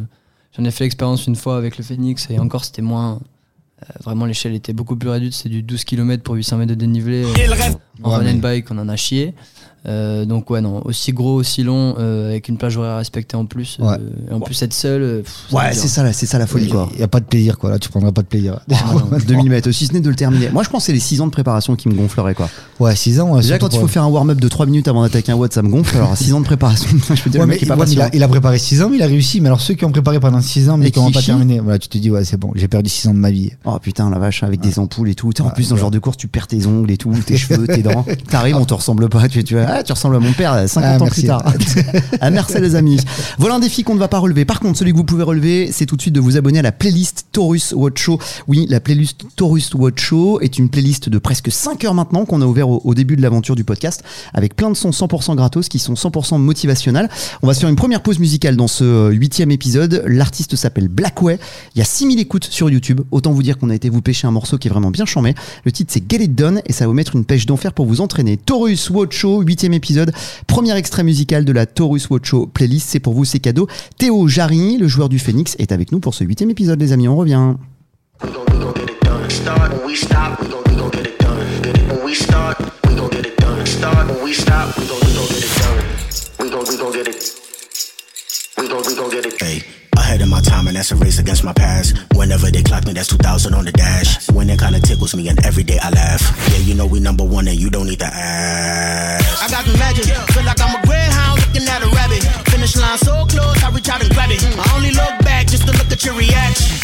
[0.57, 3.19] J'en ai fait l'expérience une fois avec le Phoenix et encore c'était moins.
[3.91, 6.75] Euh, vraiment l'échelle était beaucoup plus réduite, c'est du 12 km pour 800 mètres de
[6.77, 7.25] dénivelé.
[7.25, 7.29] euh,
[8.03, 9.35] en Ouais, run and bike, on en a chié.
[9.87, 13.45] Euh, donc ouais non, aussi gros, aussi long, euh, avec une plage horaire respectée en
[13.45, 13.77] plus.
[13.81, 13.97] euh, Ouais.
[14.31, 15.21] et en plus être seul.
[15.23, 16.89] pff, Ouais, c'est ça, là, c'est ça la folie, quoi.
[16.95, 18.61] Il y a pas de plaisir quoi, là tu prendras pas de plaisir.
[18.73, 18.95] Ah.
[19.27, 20.49] 2000 mètres, si ce n'est de le terminer.
[20.49, 22.49] Moi, je pense que c'est les 6 ans de préparation qui me gonfleraient, quoi.
[22.81, 23.33] Ouais, 6 ans.
[23.35, 25.53] ouais, Déjà, quand il faut faire un warm-up de 3 minutes avant d'attaquer un watt,
[25.53, 25.97] ça me gonfle.
[25.99, 27.85] Alors, 6 ans de préparation, je peux dire, Ouais, le mais mec est pas ouais,
[27.87, 29.43] mais il, a, il a préparé 6 ans, mais il a réussi.
[29.43, 31.61] Mais alors ceux qui ont préparé pendant 6 ans, mais Et qui n'ont pas terminé,
[31.61, 33.51] voilà, tu te dis, ouais, c'est bon, j'ai perdu 6 ans de ma vie.
[33.67, 35.31] Oh putain, la vache, avec des ampoules et tout.
[35.41, 37.67] En plus, dans ce genre de course, tu perds tes ongles et tout, tes cheveux,
[37.67, 38.05] tes dents.
[38.31, 39.29] T'arrives, on te ressemble pas.
[39.29, 41.21] Tu, tu, ah, tu ressembles à mon père 50 Ah, ans merci.
[41.21, 41.43] plus tard.
[42.21, 42.99] ah, merci les amis.
[43.39, 44.45] Voilà un défi qu'on ne va pas relever.
[44.45, 46.63] Par contre, celui que vous pouvez relever, c'est tout de suite de vous abonner à
[46.63, 48.19] la playlist Taurus Watch Show.
[48.49, 52.41] Oui, la playlist Taurus Watch Show est une playlist de presque 5 heures maintenant qu'on
[52.43, 54.03] a ouvert au, au début de l'aventure du podcast
[54.33, 57.09] avec plein de sons 100% gratos qui sont 100% motivationnels.
[57.43, 60.03] On va se faire une première pause musicale dans ce euh, huitième épisode.
[60.07, 61.39] L'artiste s'appelle Blackway.
[61.75, 63.01] Il y a 6000 écoutes sur YouTube.
[63.11, 65.35] Autant vous dire qu'on a été vous pêcher un morceau qui est vraiment bien chambé.
[65.65, 67.87] Le titre c'est Get It Done et ça va vous mettre une pêche d'enfer pour
[67.87, 68.37] vous entraîner.
[68.37, 70.13] Taurus Watch Show, huitième épisode.
[70.47, 72.89] Premier extrait musical de la Taurus Watch playlist.
[72.91, 73.69] C'est pour vous, c'est cadeau.
[73.99, 77.09] Théo Jarry, le joueur du Phoenix, est avec nous pour ce huitième épisode, les amis.
[77.09, 77.55] On revient.
[89.41, 89.63] Hey,
[90.27, 92.04] my time, and that's a race against my past.
[95.15, 96.23] It me, and every day I laugh.
[96.51, 99.43] Yeah, you know we number one, and you don't need to ask.
[99.43, 100.07] I got the magic.
[100.33, 102.23] Feel like I'm a greyhound looking at a rabbit.
[102.51, 104.43] Finish line so close, I reach out and grab it.
[104.43, 106.77] I only look back just to look at your reaction.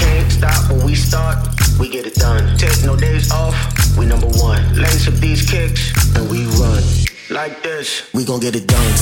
[0.00, 1.38] Can't stop when we start.
[1.78, 2.56] We get it done.
[2.58, 3.56] Take no days off.
[3.96, 4.60] We number one.
[4.74, 6.82] Lace up these kicks and we run
[7.30, 8.12] like this.
[8.12, 8.94] We gon' get it done.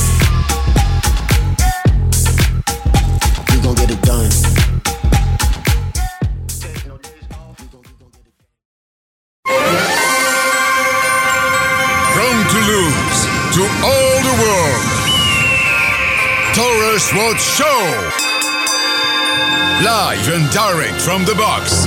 [3.51, 4.50] We gon' get it done.
[17.01, 17.65] Taurus Watch Show.
[19.83, 21.87] Live and direct from the box.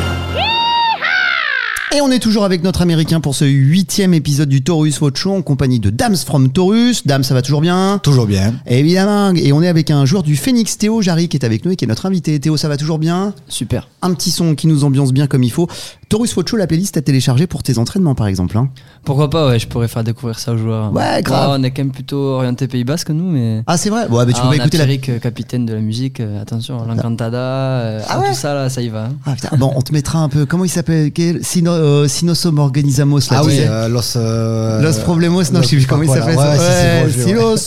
[1.95, 5.31] Et on est toujours avec notre américain pour ce huitième épisode du Taurus Watch Show
[5.31, 7.05] en compagnie de Dams from Taurus.
[7.05, 7.99] Dams, ça va toujours bien?
[8.01, 8.55] Toujours bien.
[8.65, 9.31] Évidemment.
[9.35, 11.75] Et on est avec un joueur du Phoenix, Théo Jarry, qui est avec nous et
[11.75, 12.39] qui est notre invité.
[12.39, 13.35] Théo, ça va toujours bien?
[13.47, 13.89] Super.
[14.01, 15.67] Un petit son qui nous ambiance bien comme il faut.
[16.09, 18.57] Taurus Watch Show, la playlist à télécharger pour tes entraînements, par exemple.
[18.57, 18.69] hein.
[19.03, 20.93] Pourquoi pas, ouais, je pourrais faire découvrir ça aux joueurs.
[20.93, 21.57] Ouais, grave.
[21.59, 23.63] On est quand même plutôt orienté Pays Basque, nous, mais.
[23.67, 24.83] Ah, c'est vrai Ouais, bah, tu Ah, peux on pas a écouter la.
[24.85, 28.53] Pierrick, euh, capitaine de la musique, euh, attention, l'Encantada, euh, Ah ah, ouais tout ça
[28.53, 29.09] là, ça y va.
[29.25, 29.57] Ah, putain.
[29.57, 30.45] Bon, on te mettra un peu.
[30.45, 34.13] Comment il s'appelle Quel- Sino, euh, Sinosom Organizamos, là, Ah oui, euh, Los.
[34.15, 36.21] euh, Los Problemos, non, Los- je sais plus comment il voilà.
[36.21, 36.37] s'appelle.
[36.37, 36.49] Ça.
[36.51, 37.57] ouais, te mettra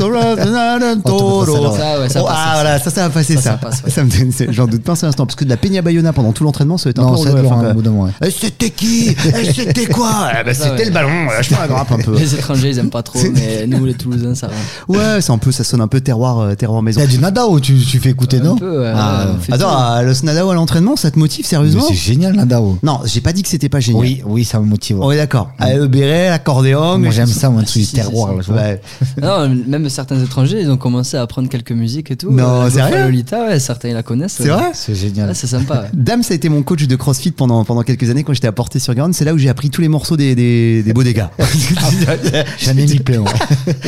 [1.77, 3.59] ça, ouais, Oh, passe, ah voilà, ça, ça va passer ça.
[3.89, 5.27] Ça, me donne- J'en doute pas un seul instant.
[5.27, 7.83] Parce que de la Peña Bayona pendant tout l'entraînement, ça va être un Non, peu
[8.27, 8.33] ouais.
[8.35, 10.85] Eh, C'était qui Eh, C'était quoi Eh ben, C'était ouais.
[10.87, 11.27] le ballon.
[11.27, 12.17] Lâche-moi la grappe un peu.
[12.19, 14.55] Les étrangers, ils aiment pas trop, mais nous, les Toulousains, ça va.
[14.89, 17.01] Ouais, c'est un peu, ça sonne un peu terroir, euh, terroir maison.
[17.01, 19.77] A du Nadao, tu, tu fais écouter, non Un peu, ouais, Ah, ouais, Attends, tout.
[19.77, 22.79] à Los Nadao à l'entraînement, ça te motive sérieusement c'est génial, Nadao.
[22.83, 24.01] Non, j'ai pas dit que c'était pas génial.
[24.03, 25.01] Oui, oui, ça me motive.
[25.01, 25.51] On est d'accord.
[25.59, 26.99] Ah, le béret, l'accordéon.
[26.99, 28.35] Moi, j'aime ça, moi, Ah, si, du terroir.
[29.23, 32.31] Non, même certains étrangers, ils ont commencé à apprendre quelques musiques et tout.
[32.31, 34.37] Non, Euh, sérieux Lolita, ouais, certains ils la connaissent.
[34.39, 35.35] C'est vrai C'est génial.
[35.35, 35.85] C'est sympa.
[35.93, 38.16] Dame, ça a été mon coach de CrossFit pendant, pendant quelques années.
[38.17, 40.17] Années quand j'étais à Portée sur Garonne, c'est là où j'ai appris tous les morceaux
[40.17, 41.25] des, des, des beaux dégâts.
[42.59, 43.21] J'en ai mis plein.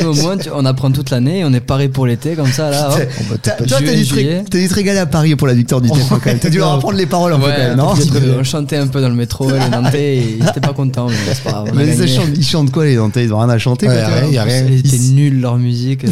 [0.05, 2.71] Au moins, tu- on apprend toute l'année et on est paré pour l'été, comme ça,
[2.71, 2.91] là.
[2.91, 3.01] hop.
[3.43, 4.45] T'as- Toi, t'as dû, te ré- juillet.
[4.49, 6.39] t'as dû te régaler à Paris pour la victoire du TFO même.
[6.39, 8.35] T'as dû leur apprendre les paroles un peu Ouais, quand même, non peu.
[8.39, 11.43] on chantait un peu dans le métro, les Nantais, ils étaient pas contents, mais c'est
[11.45, 11.71] pas grave.
[11.73, 12.17] on a Mais ça gagné.
[12.17, 13.25] chante- ils chantent quoi les Nantais?
[13.25, 14.21] Ils ont rien à chanter Ouais, quoi, tu vois.
[14.29, 14.65] ouais, y a rien.
[14.85, 16.05] C'était Ils- nul leur musique.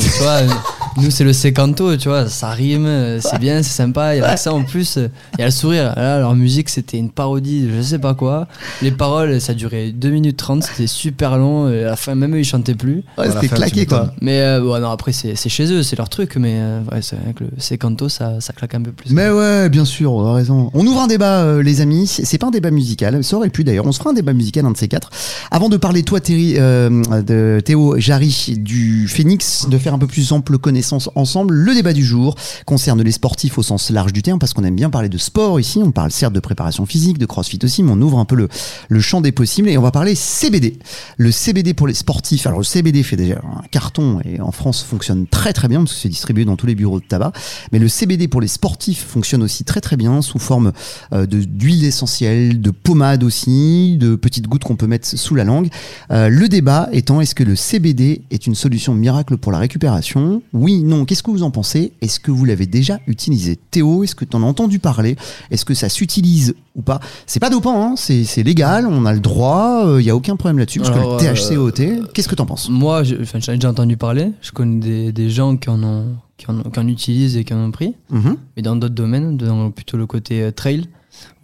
[0.97, 4.15] Nous c'est le sécanto, tu vois, ça rime, c'est bien, c'est sympa.
[4.15, 5.95] Il y a l'accent en plus, il y a le sourire.
[5.97, 8.47] Là, leur musique c'était une parodie, de je sais pas quoi.
[8.83, 11.69] Les paroles, ça durait 2 minutes 30, c'était super long.
[11.71, 13.03] Et à la fin, même eux ils chantaient plus.
[13.19, 14.13] Ouais, c'était claqué quoi.
[14.21, 16.37] Mais euh, bon, non, après c'est c'est chez eux, c'est leur truc.
[16.37, 19.11] Mais euh, ouais, c'est vrai que le sécanto ça, ça claque un peu plus.
[19.11, 20.71] Mais ouais, bien sûr, on a raison.
[20.75, 22.07] On ouvre un débat, euh, les amis.
[22.07, 23.87] C'est c'est pas un débat musical, ça aurait pu d'ailleurs.
[23.87, 25.11] On se fera un débat musical, un de ces quatre.
[25.51, 26.91] Avant de parler, toi, Thierry, euh,
[27.23, 31.93] de Théo Jarry du Phoenix, de faire un peu plus ample connaissance ensemble, le débat
[31.93, 35.09] du jour concerne les sportifs au sens large du terme, parce qu'on aime bien parler
[35.09, 35.81] de sport ici.
[35.83, 38.49] On parle certes de préparation physique, de crossfit aussi, mais on ouvre un peu le,
[38.89, 40.79] le champ des possibles et on va parler CBD.
[41.17, 42.47] Le CBD pour les sportifs.
[42.47, 45.95] Alors, le CBD fait déjà un carton et en France fonctionne très très bien parce
[45.95, 47.33] que c'est distribué dans tous les bureaux de tabac.
[47.73, 50.73] Mais le CBD pour les sportifs fonctionne aussi très très bien sous forme
[51.13, 55.69] euh, d'huile essentielle, de pommade aussi, de petites gouttes qu'on peut mettre sous la langue.
[56.11, 60.43] Euh, le débat étant est-ce que le CBD est une solution miracle pour la récupération?
[60.53, 61.05] Oui, non.
[61.05, 61.93] Qu'est-ce que vous en pensez?
[62.01, 63.57] Est-ce que vous l'avez déjà utilisé?
[63.71, 65.17] Théo, est-ce que tu en as entendu parler?
[65.51, 67.01] Est-ce que ça s'utilise ou pas?
[67.27, 70.37] C'est pas dopant, hein c'est c'est légal, on a le droit, il n'y a aucun
[70.37, 70.81] problème là-dessus.
[70.81, 72.69] Parce Alors, que le THC, euh, OT, qu'est-ce que t'en penses?
[72.69, 74.33] Moi, je- j'en ai déjà entendu parler.
[74.43, 77.55] Je connais des, des gens qui en, ont, qui, en, qui en utilisent et qui
[77.55, 77.95] en ont pris.
[78.11, 78.37] Mhm.
[78.57, 80.87] mais dans d'autres domaines, dans plutôt le côté euh, trail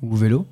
[0.02, 0.46] ou vélo.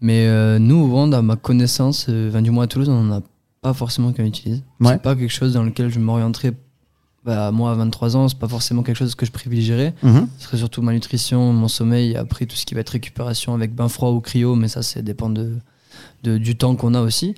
[0.00, 3.02] Mais euh, nous, au Rwanda, à ma connaissance, euh, enfin, du moins à Toulouse, on
[3.04, 3.22] n'en a
[3.60, 4.62] pas forcément qu'on utilise.
[4.80, 4.88] Ouais.
[4.94, 6.52] C'est pas quelque chose dans lequel je m'orienterais.
[7.24, 9.94] Bah, moi, à 23 ans, c'est pas forcément quelque chose que je privilégierais.
[10.02, 10.26] Mhm.
[10.38, 13.74] Ce serait surtout ma nutrition, mon sommeil, après tout ce qui va être récupération avec
[13.74, 15.52] bain froid ou cryo, mais ça, ça dépend de,
[16.24, 17.36] de- du temps qu'on a aussi.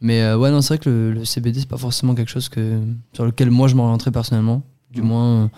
[0.00, 2.48] Mais euh, ouais, non, c'est vrai que le, le CBD, c'est pas forcément quelque chose
[2.48, 2.78] que,
[3.14, 4.62] sur lequel moi je m'orienterais personnellement.
[4.92, 5.04] Du Mm.
[5.06, 5.50] moins,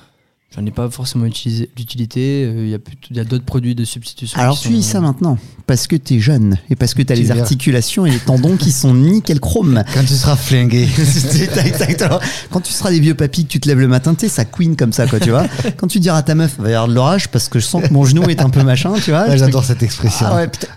[0.57, 2.45] j'en ai pas forcément utilisé l'utilité.
[2.47, 2.79] Euh, Il y a,
[3.11, 4.39] il y d'autres produits de substitution.
[4.41, 7.21] Alors tu sont- dis ça maintenant parce que t'es jeune et parce que t'as Tu
[7.21, 7.41] les verras.
[7.43, 9.83] articulations et les tendons qui sont nickel chrome.
[9.95, 10.89] Quand tu seras flingué.
[12.51, 14.45] Quand tu seras des vieux papis, que tu te lèves le matin, tu sais, ça
[14.47, 15.47] queen comme ça, quoi, tu vois.
[15.77, 17.83] Quand tu diras à ta meuf, va y avoir de l'orage parce que je sens
[17.87, 19.29] que mon genou est un peu machin, tu vois.
[19.29, 20.27] Ouais, J'adore cette expression.
[20.31, 20.69] Ah ouais, putain.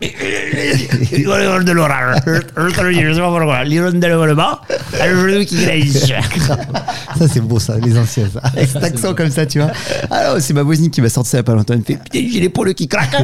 [1.63, 2.17] de l'orage.
[2.25, 3.63] Je te le dis, je sais pas pourquoi.
[3.63, 4.61] L'iron de le bas,
[5.01, 6.11] le genou qui glisse.
[7.17, 8.39] Ça, c'est beau, ça, les anciens, ça.
[8.43, 9.60] Avec cet accent comme ça, tu vois.
[10.09, 11.73] Alors, c'est ma voisine qui m'a sorti ça il a pas longtemps.
[11.73, 13.15] Elle me fait Putain, j'ai l'épaule qui craque.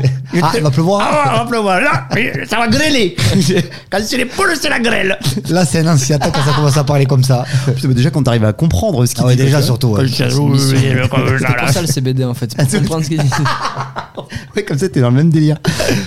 [0.42, 1.02] Ah, il va pleuvoir.
[1.26, 1.82] Ah, va pleuvoir.
[1.82, 2.08] Là,
[2.50, 3.16] ça va grêler.
[3.92, 5.18] Quand c'est l'épaule, c'est la grêle.
[5.50, 7.46] Là, c'est un ancien quand ça commence à parler comme ça.
[7.66, 9.90] Putain, mais déjà, quand t'arrives à comprendre ce qu'il Ah ouais, dit, déjà, surtout.
[9.90, 10.08] ouais.
[10.08, 13.32] C'est pour ça le CBD en fait, c'est pour comprendre ce qu'ils disent.
[14.56, 15.58] Ouais, comme ça, t'es dans le même délire.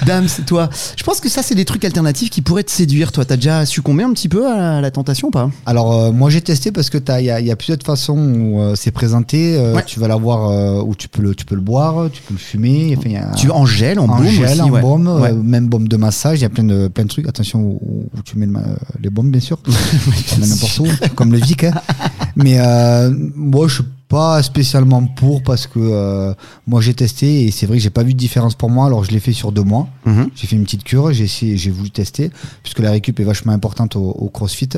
[0.04, 0.68] Dame, c'est toi.
[0.96, 3.12] Je pense que ça, c'est des trucs alternatifs qui pourraient te séduire.
[3.12, 5.48] Toi, t'as déjà succombé un petit peu à la tentation ou pas?
[5.64, 7.78] Alors, euh, moi, j'ai testé parce que t'as- il y a, il y a plusieurs
[7.84, 9.56] façons où euh, c'est présenté.
[9.56, 9.84] Euh, Ouais.
[9.86, 12.38] Tu vas l'avoir euh, où tu peux, le, tu peux le boire, tu peux le
[12.38, 12.94] fumer.
[12.96, 14.80] Enfin, y a- Tu en gel, en, en gel, aussi, en ouais.
[14.82, 15.30] baume, Ouais.
[15.30, 16.38] euh, même baume de massage.
[16.38, 17.26] Il y a plein de, plein de trucs.
[17.28, 18.52] Attention où, où tu mets le
[19.02, 19.58] les baumes, bien sûr.
[20.38, 21.64] N'importe où, comme le Vic.
[21.64, 21.72] hein.
[22.36, 26.34] Mais euh, moi, je suis pas spécialement pour parce que euh,
[26.66, 28.86] moi, j'ai testé et c'est vrai que j'ai pas vu de différence pour moi.
[28.86, 29.88] Alors, je l'ai fait sur deux mois.
[30.04, 30.30] Mhm.
[30.34, 32.30] J'ai fait une petite cure, j'ai essayé, j'ai voulu tester,
[32.62, 34.68] puisque la récup est vachement importante au, au CrossFit.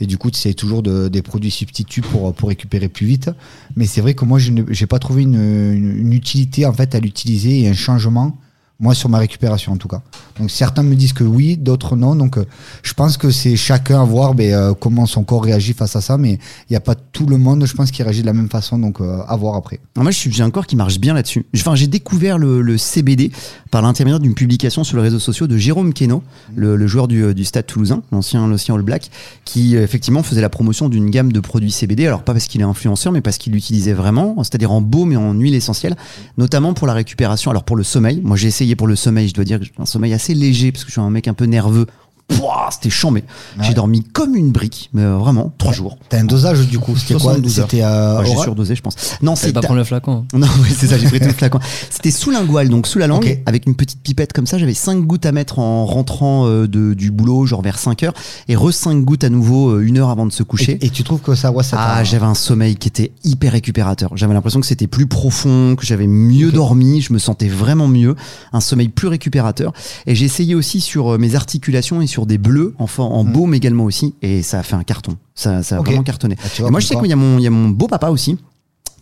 [0.00, 3.30] Et du coup, tu essayes toujours de, des produits substituts pour, pour récupérer plus vite.
[3.76, 6.94] Mais c'est vrai que moi, je n'ai pas trouvé une, une, une utilité en fait
[6.94, 8.36] à l'utiliser et un changement,
[8.80, 10.02] moi, sur ma récupération en tout cas.
[10.38, 12.16] Donc certains me disent que oui, d'autres non.
[12.16, 12.44] Donc euh,
[12.82, 16.00] je pense que c'est chacun à voir ben, euh, comment son corps réagit face à
[16.00, 16.18] ça.
[16.18, 18.48] Mais il n'y a pas tout le monde, je pense, qui réagit de la même
[18.48, 18.78] façon.
[18.78, 19.78] Donc euh, à voir après.
[19.94, 21.46] Alors Moi, je suis- j'ai un corps qui marche bien là-dessus.
[21.56, 23.30] Enfin, j'ai découvert le, le CBD
[23.70, 26.22] par l'intermédiaire d'une publication sur les réseaux sociaux de Jérôme Queneau,
[26.56, 29.10] le, le joueur du, du Stade Toulousain, l'ancien All Black,
[29.44, 32.06] qui effectivement faisait la promotion d'une gamme de produits CBD.
[32.06, 35.16] Alors pas parce qu'il est influenceur, mais parce qu'il l'utilisait vraiment, c'est-à-dire en baume et
[35.16, 35.96] en huile essentielle,
[36.38, 37.50] notamment pour la récupération.
[37.50, 39.28] Alors pour le sommeil, moi j'ai essayé pour le sommeil.
[39.28, 41.28] Je dois dire que j'ai un sommeil assez léger parce que je suis un mec
[41.28, 41.86] un peu nerveux.
[42.28, 43.22] Pouah, C'était chambé.
[43.60, 43.74] J'ai Ouais.
[43.74, 45.98] dormi comme une brique, mais euh, vraiment trois jours.
[46.08, 47.66] T'as un dosage du coup C'était quoi 72 heures.
[47.70, 48.96] C'était euh, Ouais, j'ai surdosé, je pense.
[49.22, 50.24] Non, C'est pas prendre le flacon.
[50.32, 51.58] non, oui, c'est ça, j'ai pris tout le flacon.
[51.90, 54.56] C'était sous lingual, donc sous la langue, avec une petite pipette comme ça.
[54.56, 58.14] J'avais 5 gouttes à mettre en rentrant euh, de, du boulot, genre vers 5 heures,
[58.48, 60.78] et re 5 gouttes à nouveau euh, une heure avant de se coucher.
[60.80, 63.52] Et, et tu trouves que ça, ouais, ça Ah, j'avais un sommeil qui était hyper
[63.52, 64.10] récupérateur.
[64.16, 68.16] J'avais l'impression que c'était plus profond, que j'avais mieux dormi, je me sentais vraiment mieux,
[68.54, 69.72] un sommeil plus récupérateur.
[70.06, 73.54] Et j'ai essayé aussi sur euh, mes articulations et sur des bleus, enfin en baume
[73.54, 75.16] également aussi, et ça a fait un carton.
[75.34, 76.36] Ça, ça a vraiment cartonné.
[76.42, 78.08] Ah, Et moi, je sais qu'il y a mon, il y a mon beau papa
[78.10, 78.38] aussi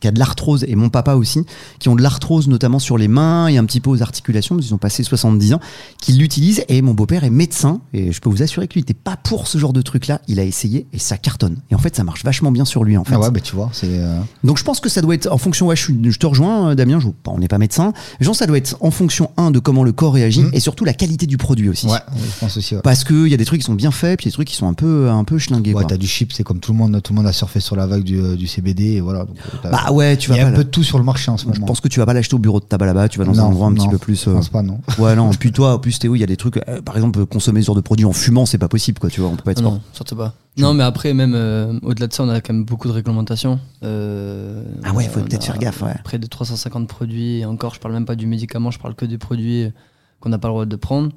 [0.03, 1.41] qui a de l'arthrose, et mon papa aussi,
[1.79, 4.75] qui ont de l'arthrose notamment sur les mains et un petit peu aux articulations, qu'ils
[4.75, 5.61] ont passé 70 ans,
[6.01, 6.65] qui l'utilisent.
[6.69, 9.47] Et mon beau-père est médecin, et je peux vous assurer que lui n'était pas pour
[9.47, 10.21] ce genre de truc-là.
[10.29, 11.57] Il a essayé et ça cartonne.
[11.71, 13.15] Et en fait, ça marche vachement bien sur lui, en fait.
[13.15, 13.87] Ah ouais, bah tu vois, c'est.
[13.89, 16.75] euh, Donc je pense que ça doit être en fonction, ouais, je, te rejoins euh,
[16.75, 18.91] Damien, je, bon, on n'est pas médecin, mais je pense que ça doit être en
[18.91, 20.51] fonction, un, de comment le corps réagit, Mhm.
[20.53, 21.87] et surtout la qualité du produit aussi.
[21.87, 22.75] Ouais, je pense aussi.
[22.75, 22.81] Ouais.
[22.83, 24.35] Parce qu'il y a des trucs qui sont bien faits, puis il y a des
[24.35, 25.75] trucs qui sont un peu, un peu schlingués.
[25.75, 27.77] Ouais, t'as du chip, c'est comme tout le monde, tout le monde a surfé sur
[27.77, 29.25] la vague du, euh, du CBD et voilà.
[29.27, 29.37] Donc,
[29.93, 31.37] Bah ouais, tu il vas y a un peu de tout sur le marché en
[31.37, 31.67] ce Je moment.
[31.67, 33.45] pense que tu vas pas l'acheter au bureau de tabac là-bas, tu vas dans un
[33.45, 34.25] endroit un petit non, peu plus.
[34.25, 34.81] Je euh, pense pas, non.
[34.99, 37.25] Ouais, non, puis toi, en plus, Théo, il y a des trucs, euh, par exemple,
[37.27, 39.43] consommer ce genre de produits en fumant, c'est pas possible, quoi, tu vois, on peut
[39.43, 39.73] pas être Ah sport.
[39.75, 40.35] non, surtout pas.
[40.59, 43.59] Non, mais après, même euh, au-delà de ça, on a quand même beaucoup de réglementations.
[43.85, 45.95] Euh, Ah ouais, faut on peut-être faire gaffe, ouais.
[46.05, 47.39] Près de 350 produits.
[47.41, 49.71] Et encore, je parle même pas du médicament, je parle que des produits
[50.21, 51.11] qu'on n'a pas le droit de prendre.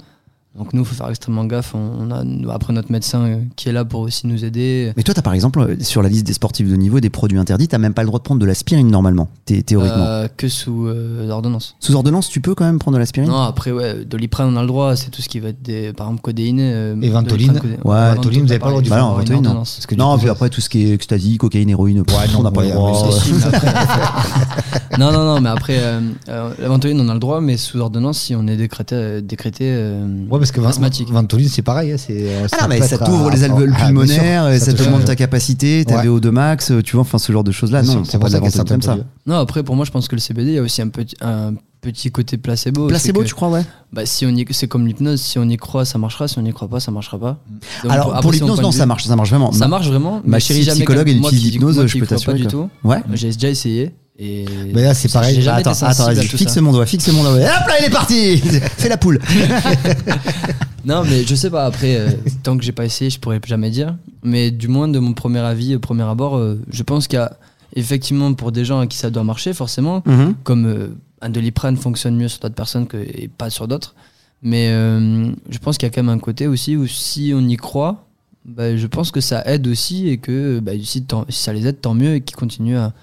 [0.57, 1.73] Donc nous, il faut faire extrêmement gaffe.
[1.75, 4.93] On a après notre médecin euh, qui est là pour aussi nous aider.
[4.95, 7.37] Mais toi, t'as par exemple, euh, sur la liste des sportifs de niveau, des produits
[7.37, 10.05] interdits, t'as même pas le droit de prendre de l'aspirine normalement, thé- théoriquement.
[10.05, 11.75] Euh, que sous euh, ordonnance.
[11.81, 13.29] Sous ordonnance, tu peux quand même prendre de l'aspirine?
[13.29, 14.95] Non, après, ouais, doliprane, on a le droit.
[14.95, 16.71] C'est tout ce qui va être des, par exemple, codéiné.
[16.73, 17.47] euh, Et Ventoline?
[17.53, 19.53] Doliprane, Ouais, Ventoline, vous avez pas le droit du Bah non, Ventoline, non.
[19.55, 22.43] Parce que puis après tout ce qui est ecstasy, cocaïne, héroïne, pff, Ouais, non, on
[22.43, 23.09] n'a pas ouais, le droit.
[23.09, 23.09] euh,
[24.99, 27.79] non, non, non, mais après, euh, euh, la ventoline, on a le droit, mais sous
[27.79, 31.11] ordonnance si on est décrété, euh, décrété euh, Ouais, parce que.
[31.11, 31.91] Ventoline, c'est pareil.
[31.91, 34.71] hein, c'est, euh, Ah non, mais ça t'ouvre à- les alvéoles ah, pulmonaires, et ça,
[34.71, 36.07] te te fait- augmente ta capacité, ta Ouais.
[36.07, 37.83] VO2 max, euh, tu vois, enfin ce genre de choses-là.
[37.83, 38.97] Non, c'est pas de la qu'il y a ventoline comme ça.
[39.25, 41.15] Non, après, pour moi, je pense que le CBD, il y a aussi un petit,
[41.21, 42.87] un petit côté placebo.
[42.87, 45.57] Placebo, que, tu crois, ouais bah, si on y, C'est comme l'hypnose, si on y
[45.57, 47.39] croit, ça marchera, si on n'y croit pas, ça marchera pas.
[47.83, 49.51] Donc, Alors après, pour l'hypnose, non, ça marche, ça marche vraiment.
[49.51, 50.21] Ça marche vraiment.
[50.25, 52.69] ma chérie si psychologue, elle utilise l'hypnose, je peux t'assurer Pas du tout.
[52.83, 53.01] Ouais.
[53.13, 53.93] J'ai déjà essayé.
[54.17, 55.45] Et Mais là, c'est pareil.
[55.47, 56.61] Attends, attends, vas-y, fixe ça.
[56.61, 57.39] mon doigt, fixe mon doigt.
[57.39, 58.37] Et hop là, il est parti
[58.77, 59.19] Fais la poule
[60.85, 61.65] Non, mais je sais pas.
[61.65, 62.09] Après, euh,
[62.43, 63.95] tant que j'ai pas essayé, je pourrais jamais dire.
[64.23, 67.21] Mais du moins, de mon premier avis, au premier abord, euh, je pense qu'il y
[67.21, 67.33] a
[67.75, 70.35] effectivement pour des gens à qui ça doit marcher, forcément, Mhm.
[70.43, 70.87] comme euh,
[71.21, 73.95] un doliprane fonctionne mieux sur d'autres personnes que, et pas sur d'autres.
[74.43, 77.41] Mais euh, je pense qu'il y a quand même un côté aussi où si on
[77.47, 78.05] y croit,
[78.45, 81.81] bah, je pense que ça aide aussi et que bah, si, si ça les aide,
[81.81, 82.93] tant mieux et qu'ils continuent à,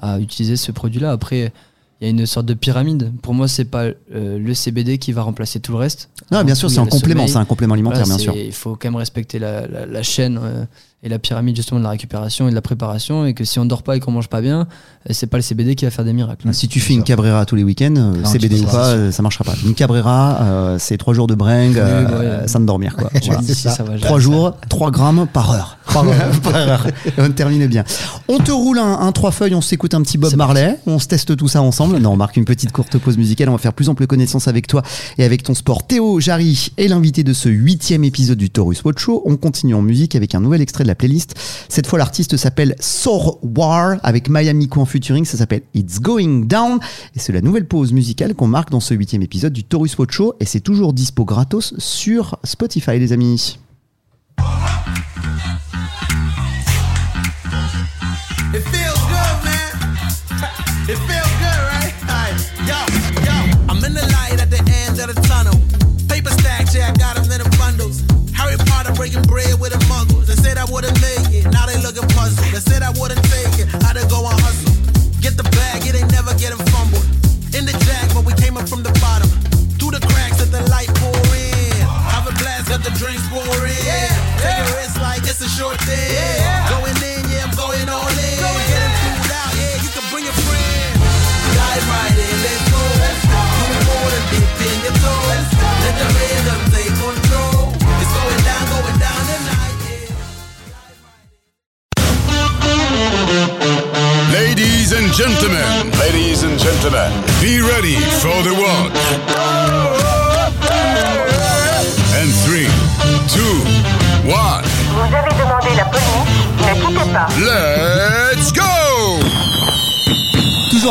[0.00, 1.12] à utiliser ce produit-là.
[1.12, 1.52] Après,
[2.00, 3.12] il y a une sorte de pyramide.
[3.22, 6.08] Pour moi, c'est pas euh, le CBD qui va remplacer tout le reste.
[6.32, 8.34] Non, bien sûr, c'est un complément, c'est un complément alimentaire, Voilà, bien sûr.
[8.36, 10.64] Il faut quand même respecter la, la- la chaîne euh,
[11.02, 13.64] et la pyramide justement de la récupération et de la préparation et que si on
[13.64, 14.60] dort pas et qu'on mange pas bien,
[15.08, 16.52] euh, c'est pas le CBD qui va faire des miracles.
[16.52, 18.86] Si tu fais une Cabrera tous les week-ends, euh, CBD ou pas, pas.
[18.88, 19.54] euh, ça marchera pas.
[19.64, 22.48] Une Cabrera, euh, c'est trois jours de bringue, euh, Oui, ouais.
[22.48, 23.10] sans dormir, quoi.
[23.24, 23.42] Voilà.
[23.54, 25.76] ça va, Trois jours, 3 grammes par heure.
[25.90, 26.30] Par heure.
[26.44, 26.86] Par heure.
[26.86, 27.82] Et on termine bien.
[28.28, 31.08] On te roule un, un trois feuilles, on s'écoute un petit Bob Marley, on se
[31.08, 31.96] teste tout ça ensemble.
[31.98, 34.68] Non, on marque une petite courte pause musicale, on va faire plus ample connaissance avec
[34.68, 34.82] toi
[35.18, 35.84] et avec ton sport.
[35.88, 39.22] Théo Jarry est l'invité de ce huitième épisode du Taurus Watch Show.
[39.26, 41.34] On continue en musique avec un nouvel extrait de la playlist.
[41.68, 45.24] Cette fois, l'artiste s'appelle Sor War avec Miami en featuring.
[45.24, 46.78] Ça s'appelle It's Going Down.
[47.16, 50.12] Et c'est la nouvelle pause musicale qu'on marque dans ce huitième épisode du Taurus Watch
[50.12, 50.34] Show.
[50.40, 53.58] Et c'est toujours dispo gratos sur Spotify, les amis.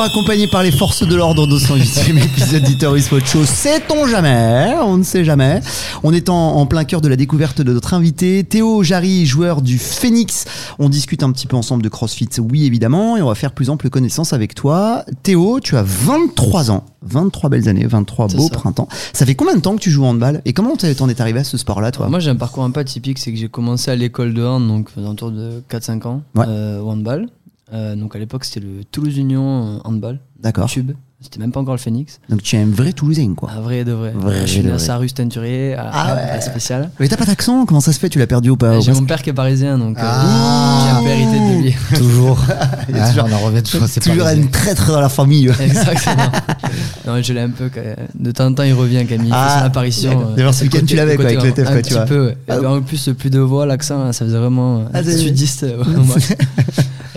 [0.09, 3.45] Accompagné par les forces de l'ordre dans son 8 épisode d'Itoris Show.
[3.45, 4.73] Sait-on jamais?
[4.81, 5.61] On ne sait jamais.
[6.01, 9.61] On est en, en plein cœur de la découverte de notre invité, Théo Jarry, joueur
[9.61, 10.45] du Phoenix.
[10.79, 13.69] On discute un petit peu ensemble de CrossFit, oui évidemment, et on va faire plus
[13.69, 15.05] ample connaissance avec toi.
[15.21, 18.55] Théo, tu as 23 ans, 23 belles années, 23 C'est beaux ça.
[18.55, 18.87] printemps.
[19.13, 20.41] Ça fait combien de temps que tu joues au handball?
[20.45, 22.09] Et comment t'en es arrivé à ce sport-là, toi?
[22.09, 24.67] Moi, j'ai un parcours un peu atypique, c'est que j'ai commencé à l'école de hand,
[24.67, 26.45] donc aux alentours de 4-5 ans, Ouais.
[26.47, 27.27] euh, au handball.
[27.73, 30.67] Euh, donc à l'époque, c'était le Toulouse Union euh, Handball, D'accord.
[30.69, 32.19] Tube, C'était même pas encore le Phoenix.
[32.29, 33.51] Donc tu es un vrai Toulousain, quoi.
[33.51, 34.11] Un vrai de vrai.
[34.15, 34.79] Vrai je suis né à.
[34.79, 36.21] Sarus Teinturier, à, Ah ouais.
[36.21, 36.89] à spéciale.
[36.99, 39.03] Mais t'as pas d'accent Comment ça se fait Tu l'as perdu au pas J'ai mon
[39.05, 40.79] père qui est parisien, donc euh, Ah.
[40.85, 41.75] j'ai un peu hérité de lui.
[41.97, 42.39] Toujours.
[42.89, 45.01] Il y a Ouais, toujours- on en revient toujours à ces Toujours un traître dans
[45.01, 45.47] la famille.
[45.59, 46.31] Exactement.
[47.05, 47.69] non, je l'ai un peu.
[47.69, 47.81] quand-
[48.17, 49.25] De temps en temps, il revient quand même.
[49.27, 50.09] Il Ah, fait son apparition.
[50.11, 50.29] d'accord.
[50.31, 52.05] euh, D'ailleurs, ce week-end, tu l'avais, quoi, avec le TF, quoi, Un tu petit vois.
[52.05, 52.25] peu.
[52.27, 52.37] ouais.
[52.47, 52.55] Ah.
[52.61, 55.65] Et en plus, plus de voix, l'accent, ça faisait vraiment Ah, c'est- sudiste.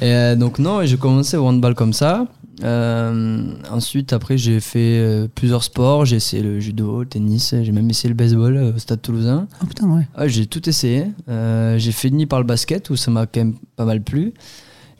[0.02, 2.26] Et euh, donc, non, j'ai commencé au handball comme ça.
[2.64, 6.04] Euh, ensuite, après, j'ai fait euh, plusieurs sports.
[6.04, 9.46] J'ai essayé le judo, le tennis, j'ai même essayé le baseball au stade toulousain.
[9.62, 10.06] Oh putain, ouais.
[10.16, 11.06] Ah, j'ai tout essayé.
[11.28, 14.32] Euh, j'ai fini par le basket où ça m'a quand même pas mal plu.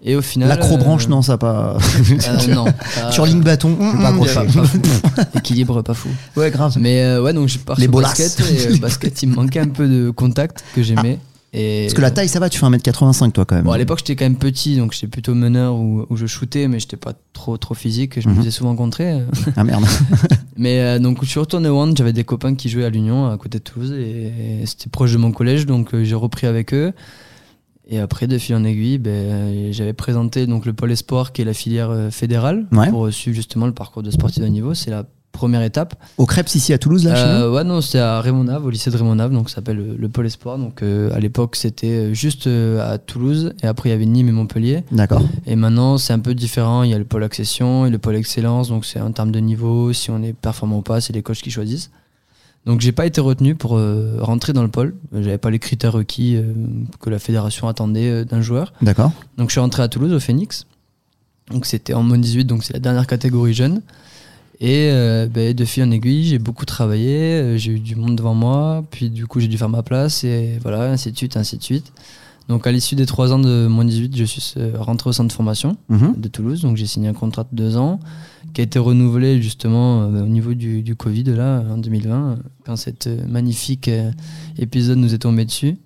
[0.05, 0.49] Et au final.
[0.49, 1.77] L'acrobranche, euh, non, ça pas.
[2.11, 2.65] euh, non.
[2.95, 3.75] pas- Curling bâton.
[3.75, 4.35] pas hum, accroché.
[4.35, 4.79] pas, pas fou.
[5.39, 6.09] Équilibre pas fou.
[6.37, 6.77] Ouais, grave.
[6.81, 8.19] Mais euh, ouais, donc j'ai parti Les bolasses.
[8.37, 8.51] basket.
[8.51, 11.19] Et le basket, il me manquait un peu de contact que j'aimais.
[11.55, 13.65] Et Parce que la taille, ça va, tu fais 1m85 toi quand même.
[13.65, 16.67] Bon, à l'époque, j'étais quand même petit, donc j'étais plutôt meneur où, où je shootais,
[16.67, 18.19] mais j'étais pas trop trop physique.
[18.21, 18.39] Je me Mhm.
[18.41, 19.21] faisais souvent contrer.
[19.57, 19.85] Ah merde.
[20.57, 21.95] Mais euh, donc, je suis retourné au hand.
[21.97, 25.19] J'avais des copains qui jouaient à l'Union, à côté de Toulouse, et c'était proche de
[25.19, 26.93] mon collège, donc euh, j'ai repris avec eux.
[27.89, 31.43] Et après, de fil en aiguille, ben, euh, j'avais présenté donc le pôle espoir, qui
[31.43, 32.89] est la filière euh, fédérale, Ouais.
[32.89, 34.73] pour suivre justement le parcours de sportif de niveau.
[34.73, 35.95] C'est la première étape.
[36.19, 38.71] Au Crêpes ici à Toulouse, là, chez nous Euh, ouais, non, c'était à Raymondave, au
[38.71, 40.59] lycée de Raymondave, donc ça s'appelle le, le pôle espoir.
[40.59, 44.07] Donc euh, à l'époque, c'était euh, juste euh, à Toulouse, et après il y avait
[44.07, 44.85] Nîmes et Montpellier.
[44.93, 45.23] D'accord.
[45.47, 46.83] Et maintenant, c'est un peu différent.
[46.83, 48.69] Il y a le pôle accession et le pôle excellence.
[48.69, 49.93] Donc, c'est en termes de niveau.
[49.93, 51.91] Si on est performant ou pas, c'est les coachs qui choisissent.
[52.65, 54.95] Donc, j'ai pas été retenu pour euh, rentrer dans le pôle.
[55.13, 56.53] J'avais pas les critères requis euh,
[57.01, 58.73] que la fédération attendait euh, d'un joueur.
[58.83, 59.11] D'accord.
[59.37, 60.67] Donc, je suis rentré à Toulouse, au Phoenix.
[61.51, 63.83] Donc, c'était en moins 18, donc c'est la dernière catégorie jeune.
[64.65, 67.17] Et euh, ben, de fil en aiguille, j'ai beaucoup travaillé.
[67.19, 68.85] euh, J'ai eu du monde devant moi.
[68.93, 70.23] Puis, du coup, j'ai dû faire ma place.
[70.23, 71.93] Et voilà, ainsi de suite, ainsi de suite.
[72.49, 75.29] Donc, à l'issue des trois ans de moins 18, je suis euh, rentré au centre
[75.29, 76.15] de formation Mhm.
[76.17, 76.63] de Toulouse.
[76.63, 77.99] Donc j'ai signé un contrat de deux ans
[78.55, 82.77] qui a été renouvelé justement euh, au niveau du, du Covid là en 2020 quand
[82.77, 84.11] cet euh, magnifique euh,
[84.59, 85.77] épisode nous est tombé dessus.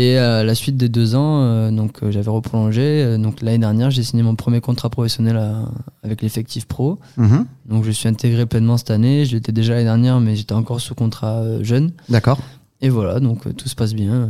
[0.00, 2.82] Et euh, à la suite des deux ans, euh, donc euh, j'avais reprolongé.
[3.02, 5.68] Euh, donc l'année dernière, j'ai signé mon premier contrat professionnel à-
[6.04, 7.00] avec l'effectif pro.
[7.16, 7.46] Mhm.
[7.68, 9.24] Donc je suis intégré pleinement cette année.
[9.24, 11.90] Je l'étais déjà l'année dernière, mais j'étais encore sous contrat euh, jeune.
[12.08, 12.38] D'accord.
[12.80, 14.28] Et voilà, donc euh, tout se passe bien euh,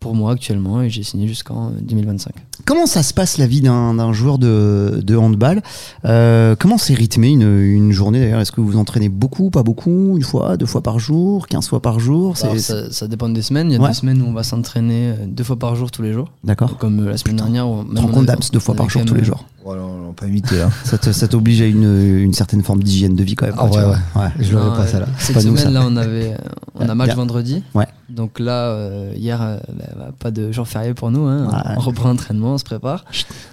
[0.00, 2.32] pour moi actuellement et j'ai signé jusqu'en euh, 2025.
[2.64, 5.62] Comment ça se passe la vie d'un joueur de, de handball?
[6.04, 8.40] Euh, Comment c'est rythmé une, une journée d'ailleurs?
[8.40, 10.16] Est-ce que vous vous entraînez beaucoup, pas beaucoup?
[10.16, 12.34] Une fois, deux fois par jour, 15 fois par jour?
[12.42, 13.70] Alors, ça, ça dépend des semaines.
[13.70, 13.88] Il y a Ouais.
[13.88, 16.30] des semaines où on va s'entraîner euh, deux fois par jour tous les jours.
[16.44, 16.76] D'accord.
[16.78, 17.64] Comme euh, la semaine dernière.
[17.88, 20.06] Tu même on compte, avait- deux fois on par jour tous les jours Voilà, on
[20.08, 20.62] l'a pas imité.
[20.62, 20.70] Hein.
[20.84, 23.54] Ça t'oblige à une, une certaine forme d'hygiène de vie quand même.
[23.58, 24.22] Ah quoi, ouais, vois.
[24.24, 24.30] ouais.
[24.40, 25.06] Je l'aurais Non, pas euh, ça là.
[25.18, 25.80] Cette pas nous, semaine, ça.
[25.80, 26.36] là, on avait, euh,
[26.76, 27.62] on Ouais, a match vendredi.
[27.74, 27.86] Ouais.
[28.08, 31.26] Donc là, euh, hier, euh, bah, bah, pas de jour férié pour nous.
[31.26, 31.48] Hein.
[31.48, 31.74] Ouais.
[31.76, 33.04] On reprend l'entraînement, on se prépare.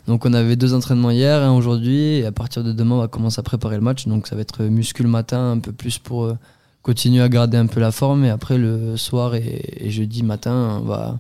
[0.07, 2.19] Donc on avait deux entraînements hier, un aujourd'hui.
[2.19, 4.07] Et à partir de demain, on va commencer à préparer le match.
[4.07, 6.37] Donc ça va être muscu le matin, un peu plus pour euh,
[6.81, 8.23] continuer à garder un peu la forme.
[8.23, 11.19] Et après, le soir et, et jeudi matin, on va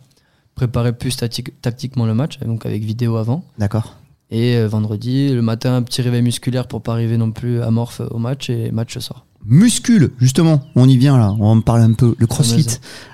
[0.55, 3.43] préparer plus tactique- tactiquement le match, donc avec vidéo avant.
[3.59, 3.95] D'accord.
[4.35, 8.01] Et euh, vendredi, le matin, un petit réveil musculaire pour pas arriver non plus amorphe
[8.11, 9.25] au match et match soir.
[9.45, 12.15] Muscule, justement, on y vient là, on en parler un peu.
[12.17, 12.67] Le crossfit,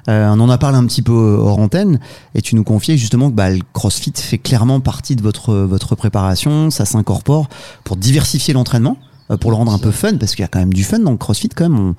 [0.10, 2.00] euh, on en a parlé un petit peu hors antenne,
[2.34, 5.94] et tu nous confiais justement que bah, le crossfit fait clairement partie de votre, votre
[5.94, 7.50] préparation, ça s'incorpore
[7.84, 8.98] pour diversifier l'entraînement,
[9.30, 10.98] euh, pour le rendre un peu fun, parce qu'il y a quand même du fun
[10.98, 11.80] dans le crossfit quand même.
[11.80, 11.96] On...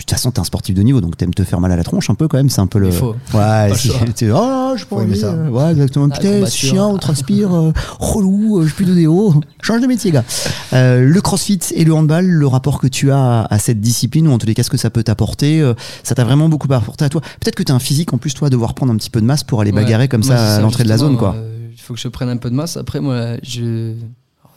[0.00, 1.84] De toute façon, t'es un sportif de niveau, donc t'aimes te faire mal à la
[1.84, 2.86] tronche un peu quand même, c'est un peu le.
[2.86, 3.14] Il faut.
[3.34, 5.34] Ouais, si- tu- oh, je Faut aimer ça.
[5.34, 6.08] Ouais, exactement.
[6.10, 6.48] Ah, Putain, combatture.
[6.48, 9.34] c'est chiant, on transpire, euh, relou, euh, je plus de déo.
[9.60, 10.24] Change de métier, gars.
[10.72, 14.32] Euh, le crossfit et le handball, le rapport que tu as à, cette discipline, ou
[14.32, 17.04] en tous les cas, ce que ça peut t'apporter, euh, ça t'a vraiment beaucoup apporté
[17.04, 17.20] à toi.
[17.20, 19.26] Peut-être que tu as un physique en plus, toi, devoir prendre un petit peu de
[19.26, 19.82] masse pour aller Ouais.
[19.84, 21.34] bagarrer comme Moi, ça à l'entrée de la zone, quoi.
[21.36, 22.76] euh, Il faut que je prenne un peu de masse.
[22.78, 23.92] Après, moi, je.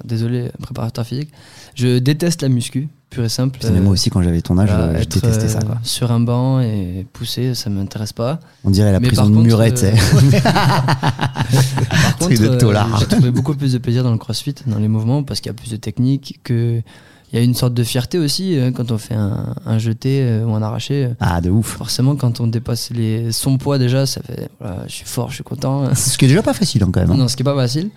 [0.03, 1.29] Désolé, préparateur physique.
[1.75, 3.59] Je déteste la muscu, pure et simple.
[3.63, 5.77] Mais Euh, moi aussi, quand j'avais ton âge, voilà, euh, je détestais ça, euh, quoi.
[5.83, 8.39] Sur un banc et pousser, ça m'intéresse pas.
[8.63, 9.93] On dirait la mais prison de contre, Muret, euh, sais.
[11.89, 15.23] Par contre, euh, j'ai trouvé beaucoup plus de plaisir dans le crossfit, dans les mouvements,
[15.23, 16.81] parce qu'il y a plus de technique, que
[17.31, 20.21] il y a une sorte de fierté aussi euh, quand on fait un, un jeté
[20.21, 21.05] euh, ou un arraché.
[21.05, 21.65] euh, Ah, de ouf.
[21.77, 25.35] Forcément, quand on dépasse les, son poids déjà, ça fait voilà, je suis fort, je
[25.35, 25.95] suis content.
[25.95, 27.09] Ce qui est déjà pas facile, hein, quand même.
[27.09, 27.15] hein.
[27.17, 27.89] Non, ce qui est pas facile.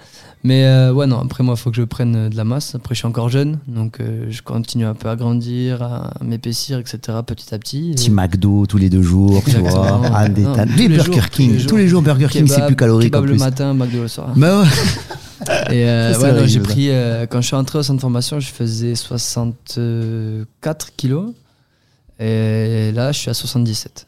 [0.47, 2.75] Mais euh, ouais, non, après, moi, il faut que je prenne euh, de la masse.
[2.77, 6.79] Après, je suis encore jeune, donc euh, je continue un peu à grandir, à m'épaissir,
[6.79, 7.93] etc., petit à petit.
[7.97, 9.69] Petit McDo tous les deux jours, tu vois.
[9.71, 10.03] Exactement.
[10.15, 11.49] Ah, des Non, tas- tous des les Burger jours, King.
[11.49, 11.69] tous les jours.
[11.71, 13.33] Tous les jours, Burger King, c'est plus calorique en kebab plus.
[13.33, 14.33] le matin, McDo le soir.
[14.37, 14.67] Bah ouais.
[15.71, 18.49] Et euh, ouais, j'ai pris, euh, quand je suis entré au centre de formation, je
[18.49, 21.33] faisais 64 kilos.
[22.19, 24.07] Et là, je suis à 77.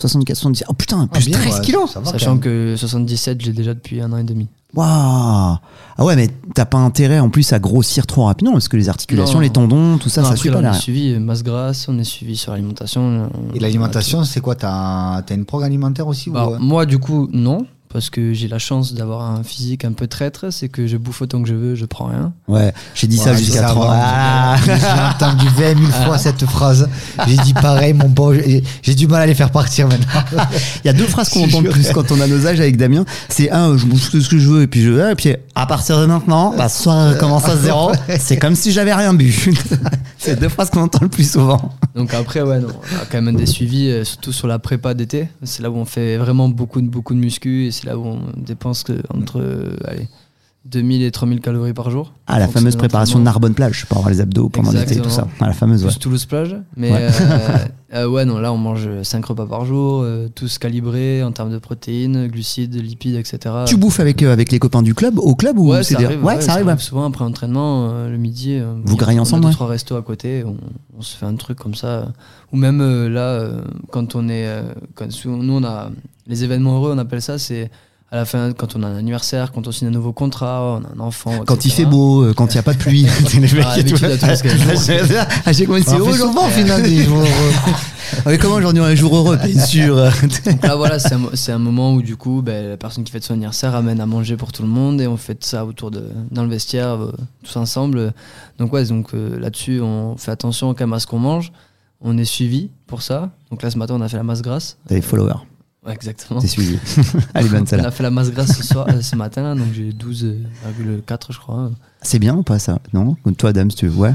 [0.00, 0.66] 64, 77.
[0.70, 1.90] Oh putain, Ah, plus bien, 13 ouais, kilos.
[1.90, 4.48] ça va, quand Sachant que 77, j'ai déjà depuis un an et demi.
[4.74, 5.56] Waouh
[5.98, 8.88] Ah ouais, mais t'as pas intérêt en plus à grossir trop rapidement parce que les
[8.88, 9.40] articulations, Non.
[9.42, 11.42] les tendons, tout ça, Non, ça après, suit là, pas on est suivi euh, masse
[11.42, 13.30] grasse, on est suivi sur l'alimentation.
[13.54, 17.28] Et l'alimentation, c'est quoi T'as as une prog alimentaire aussi Bah, euh, Moi, du coup,
[17.32, 17.66] non.
[17.92, 21.20] Parce que j'ai la chance d'avoir un physique un peu traître, c'est que je bouffe
[21.20, 22.32] autant que je veux, je prends rien.
[22.48, 23.92] Ouais, j'ai dit ça Ouais, jusqu'à ça 30 va.
[23.94, 26.88] Ah J'ai entendu 20 000 fois cette phrase.
[27.26, 28.32] J'ai dit pareil, mon bon.
[28.82, 30.22] J'ai du mal à les faire partir maintenant.
[30.82, 32.78] Il y a deux phrases qu'on entend le plus quand on a nos âges avec
[32.78, 33.04] Damien.
[33.28, 35.66] C'est un, je bouffe tout ce que je veux et puis je et puis à
[35.66, 37.92] partir de maintenant, bah, soit commence à zéro.
[38.18, 39.52] C'est comme si j'avais rien bu.
[40.18, 41.72] C'est deux phrases qu'on entend le plus souvent.
[41.94, 44.94] Donc après, ouais, non, on a quand même des suivis, euh, surtout sur la prépa
[44.94, 45.28] d'été.
[45.42, 48.20] C'est là où on fait vraiment beaucoup de, beaucoup de muscu et là où on
[48.36, 50.08] dépense que entre euh, allez,
[50.64, 52.12] 2000 et 3000 calories par jour.
[52.28, 53.48] Ah, la fameuse préparation de l'entraînement.
[53.48, 55.26] Narbonne plage pour avoir les abdos pendant l'été et tout ça.
[55.40, 55.90] Ah, la fameuse, ouais.
[55.90, 56.56] Plus Toulouse plage.
[56.76, 57.08] Mais Ouais.
[57.20, 57.56] euh,
[57.94, 61.50] euh, ouais, non, là on mange 5 repas par jour, euh, tous calibrés en termes
[61.50, 63.54] de protéines, glucides, lipides, etc.
[63.66, 66.00] Tu bouffes avec, euh, avec les copains du club, au club ou Ouais, c'est ça
[66.04, 66.66] arrive, ouais, ça arrive.
[66.68, 66.78] ouais.
[66.78, 69.96] Souvent après entraînement, euh, le midi, euh, Vous graillez on a ensemble, deux, trois restos
[69.96, 70.56] à côté, on,
[70.96, 71.86] on se fait un truc comme ça.
[71.88, 72.04] euh,
[72.52, 74.62] Ou même euh, là, euh, quand on est, euh,
[74.94, 75.90] quand, nous on a
[76.28, 77.68] les événements heureux, on appelle ça, c'est
[78.12, 80.84] à la fin quand on a un anniversaire, quand on signe un nouveau contrat, on
[80.84, 81.32] a un enfant.
[81.46, 81.82] Quand il etc.
[81.82, 83.06] fait beau, euh, quand il n'y a pas de pluie.
[83.26, 86.40] C'est les mecs Ah, qui- heureux souvent, aujourd'hui.
[86.44, 87.52] au final, des jours heureux.
[88.26, 89.96] Ouais, comment aujourd'hui un jour heureux, bien sûr.
[90.44, 93.24] Donc là, voilà, c'est un, un moment où, du coup, ben, la personne qui fête
[93.24, 96.04] son anniversaire amène à manger pour tout le monde et on fait ça autour de,
[96.30, 98.12] dans le vestiaire, euh, tous ensemble.
[98.58, 101.52] Donc, ouais, donc euh, là-dessus, on fait attention quand même à ce qu'on mange.
[102.02, 103.30] On est suivi pour ça.
[103.50, 104.76] Donc là, ce matin, on a fait la masse grasse.
[104.88, 105.34] T'as des followers,
[105.84, 106.40] Ouais, exactement.
[106.40, 106.78] t'es suivi.
[107.34, 109.90] Allez, bonne On a fait la masse grasse ce, soir, euh, ce matin, donc j'ai
[109.92, 111.70] 12,4 je crois.
[112.02, 112.78] C'est bien ou pas ça?
[112.92, 113.16] Non?
[113.36, 113.96] Toi, Adam, si tu veux.
[113.96, 114.14] Ouais.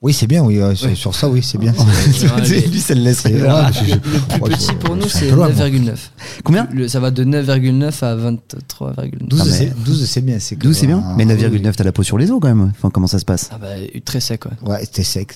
[0.00, 0.60] Oui, c'est bien, oui.
[0.60, 1.72] euh, sur- Sur ça, oui, c'est bien.
[1.72, 3.46] Ouais, Lui, ça le laisse C'est- rire.
[3.52, 4.12] ouais, je- je- Le plus
[4.52, 5.68] je- petit pour nous, c'est peu loin, moi.
[5.68, 6.12] 9,9.
[6.44, 6.68] Combien?
[6.72, 9.26] Le- Ça va de 9,9 à 23,9.
[9.28, 10.38] 12, Ah, mais- c'est 12, c'est bien.
[10.38, 11.02] c'est que- 12, c'est bien.
[11.04, 11.30] Ah, Mais oui.
[11.34, 12.70] 9,9, t'as la peau sur les os quand même.
[12.76, 13.48] Enfin, comment ça se passe?
[13.52, 13.70] Ah bah,
[14.04, 14.70] très sec, ouais.
[14.70, 15.34] Ouais, t'es sec.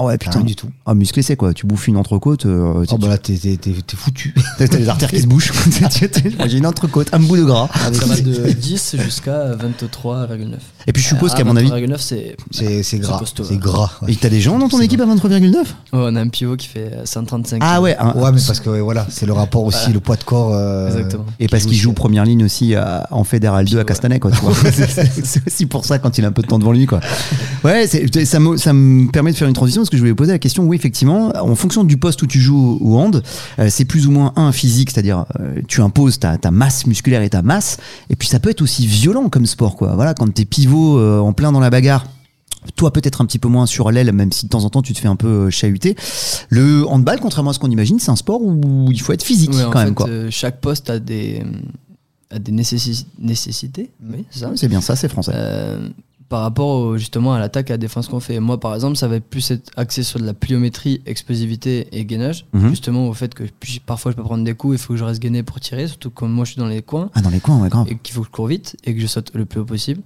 [0.00, 0.38] Oh ouais, putain.
[0.38, 0.68] rien du tout.
[0.86, 1.52] Ah, musclé, c'est quoi?
[1.52, 4.32] Tu bouffes une entrecôte, euh, Oh, bah là, t'es t'es- t'es- t'es foutu.
[4.58, 5.52] t'as les artères qui se bouchent.
[6.46, 7.68] J'ai une entrecôte, un bout de gras.
[7.92, 10.58] Ça va de 10 jusqu'à 23,9.
[10.88, 12.36] Et puis je suppose Ah, qu'à mon avis, 23,9, c'est.
[12.50, 13.18] C'est c'est gras.
[13.18, 13.60] costaud, C'est ouais.
[13.60, 13.90] gras.
[14.02, 14.12] ouais.
[14.12, 16.56] et t'as des gens dans ton C'est équipe à 23,9 Ouais, on a un pivot
[16.56, 17.60] qui fait 135.
[17.62, 19.92] Ah ouais, un- Ouais, mais parce que ouais, voilà, c'est le rapport aussi, Voilà.
[19.94, 20.54] le poids de corps.
[20.54, 21.26] euh, Exactement.
[21.38, 23.84] Et parce qui qu'il joue première ligne aussi à- en Fédéral 2 à Ouais.
[23.84, 24.54] Castanet, quoi, tu vois.
[24.54, 26.86] C'est- c'est c'est aussi pour ça quand il a un peu de temps devant lui,
[26.86, 27.00] quoi.
[27.64, 30.14] Ouais, c'est- ça me, ça me permet de faire une transition parce que je voulais
[30.14, 30.64] poser la question.
[30.64, 33.22] Oui, effectivement, en fonction du poste où tu joues au hand,
[33.58, 37.20] euh, c'est plus ou moins un physique, c'est-à-dire euh, tu imposes ta, ta masse musculaire
[37.20, 37.76] et ta masse.
[38.08, 39.94] Et puis ça peut être aussi violent comme sport, quoi.
[39.94, 42.06] Voilà, quand t'es pivot euh, en plein dans la bagarre.
[42.76, 44.92] Toi, peut-être un petit peu moins sur l'aile, même si de temps en temps tu
[44.92, 45.96] te fais un peu euh, chahuter.
[46.50, 49.54] Le handball, contrairement à ce qu'on imagine, c'est un sport où il faut être physique
[49.54, 50.08] en quand fait, même, quoi.
[50.08, 51.42] euh, chaque poste a des,
[52.30, 53.90] a des nécessi- nécessités.
[54.04, 54.24] Oui,
[54.54, 55.32] c'est bien ça, c'est français.
[55.34, 55.88] Euh,
[56.28, 58.38] par rapport au- justement à l'attaque et à la défense qu'on fait.
[58.38, 62.44] Moi, par exemple, ça va plus être axé sur de la pliométrie, explosivité et gainage.
[62.52, 62.68] Mhm.
[62.68, 65.04] Justement, au fait que puis, parfois je peux prendre des coups, il faut que je
[65.04, 67.40] reste gainé pour tirer, surtout quand moi je suis dans les coins Ah, dans les
[67.40, 67.86] coins, ouais, grave.
[67.88, 70.02] et qu'il faut que je cours vite et que je saute le plus haut possible.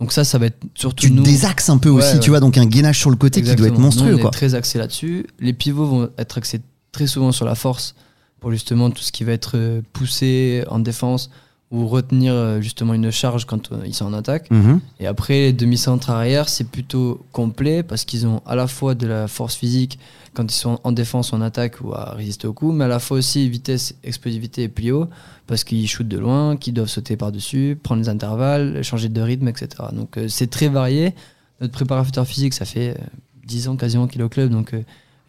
[0.00, 1.22] Donc ça, ça va être surtout tu nous.
[1.22, 2.20] désaxes un peu Ouais, aussi, ouais.
[2.20, 4.28] tu vois, donc un gainage sur le côté qui doit être monstrueux, Nous, on quoi.
[4.30, 5.26] est très axé là-dessus.
[5.40, 6.60] Les pivots vont être axés
[6.92, 7.94] très souvent sur la force
[8.40, 11.30] pour justement tout ce qui va être euh, poussé en défense
[11.70, 14.50] ou retenir euh, justement une charge quand euh, ils sont en attaque.
[14.50, 14.80] Mhm.
[14.98, 19.06] Et après, les demi-centres arrière, c'est plutôt complet parce qu'ils ont à la fois de
[19.06, 19.98] la force physique
[20.34, 22.98] quand ils sont en défense en attaque ou à résister au coup, mais à la
[22.98, 25.08] fois aussi vitesse, explosivité et plio
[25.46, 29.46] parce qu'ils shootent de loin, qu'ils doivent sauter par-dessus, prendre les intervalles, changer de rythme,
[29.48, 29.68] etc.
[29.92, 31.14] Donc euh, c'est très varié.
[31.60, 33.04] Notre préparateur physique, ça fait euh,
[33.46, 34.82] 10 ans quasiment qu'il est au club, donc euh,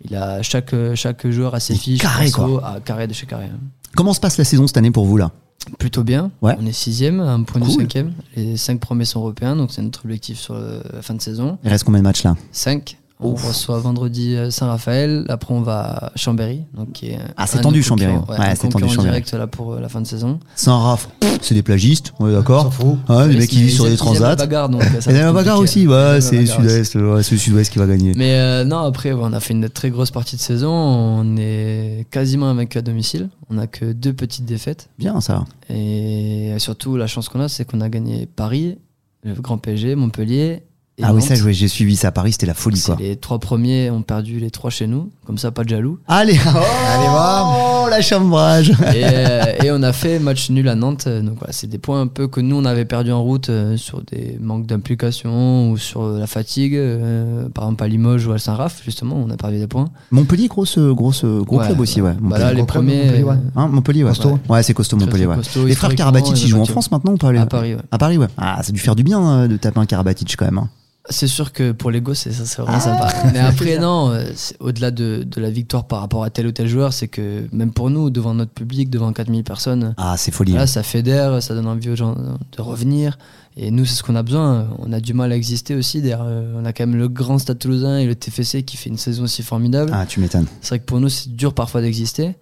[0.10, 3.28] il a chaque, chaque joueur a ses Il fiches, carré, perso, à carré de chez
[3.28, 3.46] carré.
[3.46, 3.60] hein.
[3.96, 5.32] Comment se passe la saison cette année pour vous, là?
[5.78, 6.32] Plutôt bien.
[6.42, 6.56] Ouais.
[6.60, 8.14] On est sixième, à un point du cinquième.
[8.36, 11.58] Les cinq premiers sont européens, donc c'est notre objectif sur euh, la fin de saison.
[11.64, 12.36] Il reste combien de matchs là?
[12.52, 12.98] 5.
[13.24, 13.48] On Ouf.
[13.48, 15.26] reçoit vendredi euh, Saint-Raphaël.
[15.30, 16.64] Après, on va à Chambéry.
[16.76, 18.14] Donc qui est Ah, c'est un tendu, Chambéry.
[18.14, 19.04] Ouais, un c'est tendu, Chambéry.
[19.04, 20.40] direct là, pour euh, la fin de saison.
[20.56, 21.08] Saint-Raph,
[21.42, 22.98] c'est des plagistes, on est d'accord s'en fout.
[23.10, 24.36] Ouais, les Mais mecs qui ils- vivent sur la transats.
[24.36, 25.80] bagarre, donc, euh, ça Et va la bagarre compliqué.
[25.82, 28.14] aussi, ouais, c'est sud-est, ouais, c'est le sud-ouest qui va gagner.
[28.16, 30.72] Mais euh, non, après, ouais, on a fait une très grosse partie de saison.
[30.72, 33.30] On est quasiment invaincu à domicile.
[33.52, 34.90] On a que deux petites défaites.
[34.98, 35.46] Bien ça.
[35.70, 38.78] Et surtout, la chance qu'on a, c'est qu'on a gagné Paris,
[39.24, 40.64] le Grand PSG, Montpellier.
[40.98, 42.96] Et ah oui, ça, j'ai suivi ça à Paris, c'était la folie, quoi.
[43.00, 45.98] Les trois premiers ont perdu les trois chez nous, comme ça, pas de jaloux.
[46.08, 47.88] Allez Allez, va.
[47.90, 51.06] la chambrage et, euh, et on a fait match nul à Nantes.
[51.08, 53.50] euh, Donc voilà, c'est des points un peu que nous on avait perdu en route
[53.50, 56.76] euh, sur des manques d'implication ou sur la fatigue.
[56.76, 59.90] euh, par exemple à Limoges ou à Saint-Raph, justement, on a perdu des points.
[60.12, 62.14] Montpellier, grosse, grosse, gros Ouais, club aussi, ouais.
[62.22, 63.06] Bah là, les premiers.
[63.06, 63.36] Montpellier, ouais.
[63.56, 64.10] Hein, Montpellier, ouais.
[64.10, 64.40] Costaud.
[64.50, 65.36] Ouais, c'est costaud, Montpellier, ouais.
[65.38, 66.66] costaud, Les frères Karabatic, ils jouent en.
[66.66, 67.82] France maintenant ou pas À Paris, ouais.
[67.92, 68.28] À Paris, ouais.
[68.38, 70.58] Ah, ça a dû faire du bien de taper un Karabatic quand même.
[70.60, 70.70] hein.
[71.12, 73.14] C'est sûr que pour l'ego, c'est ça, c'est vraiment Ah, sympa.
[73.34, 74.18] Mais après, non,
[74.60, 77.72] au-delà de, de la victoire par rapport à tel ou tel joueur, c'est que même
[77.72, 80.54] pour nous, devant notre public, devant 4000 personnes, Ah, c'est folie.
[80.54, 83.18] Là, ça fédère, ça donne envie aux gens de revenir.
[83.58, 84.70] Et nous, c'est ce qu'on a besoin.
[84.80, 86.02] On a du mal à exister aussi.
[86.02, 88.90] Derrière, euh, on a quand même le grand Stade Toulousain et le TFC qui fait
[88.90, 89.92] une saison aussi formidable.
[89.94, 90.46] Ah, tu m'étonnes.
[90.62, 92.36] C'est vrai que pour nous, c'est dur parfois d'exister.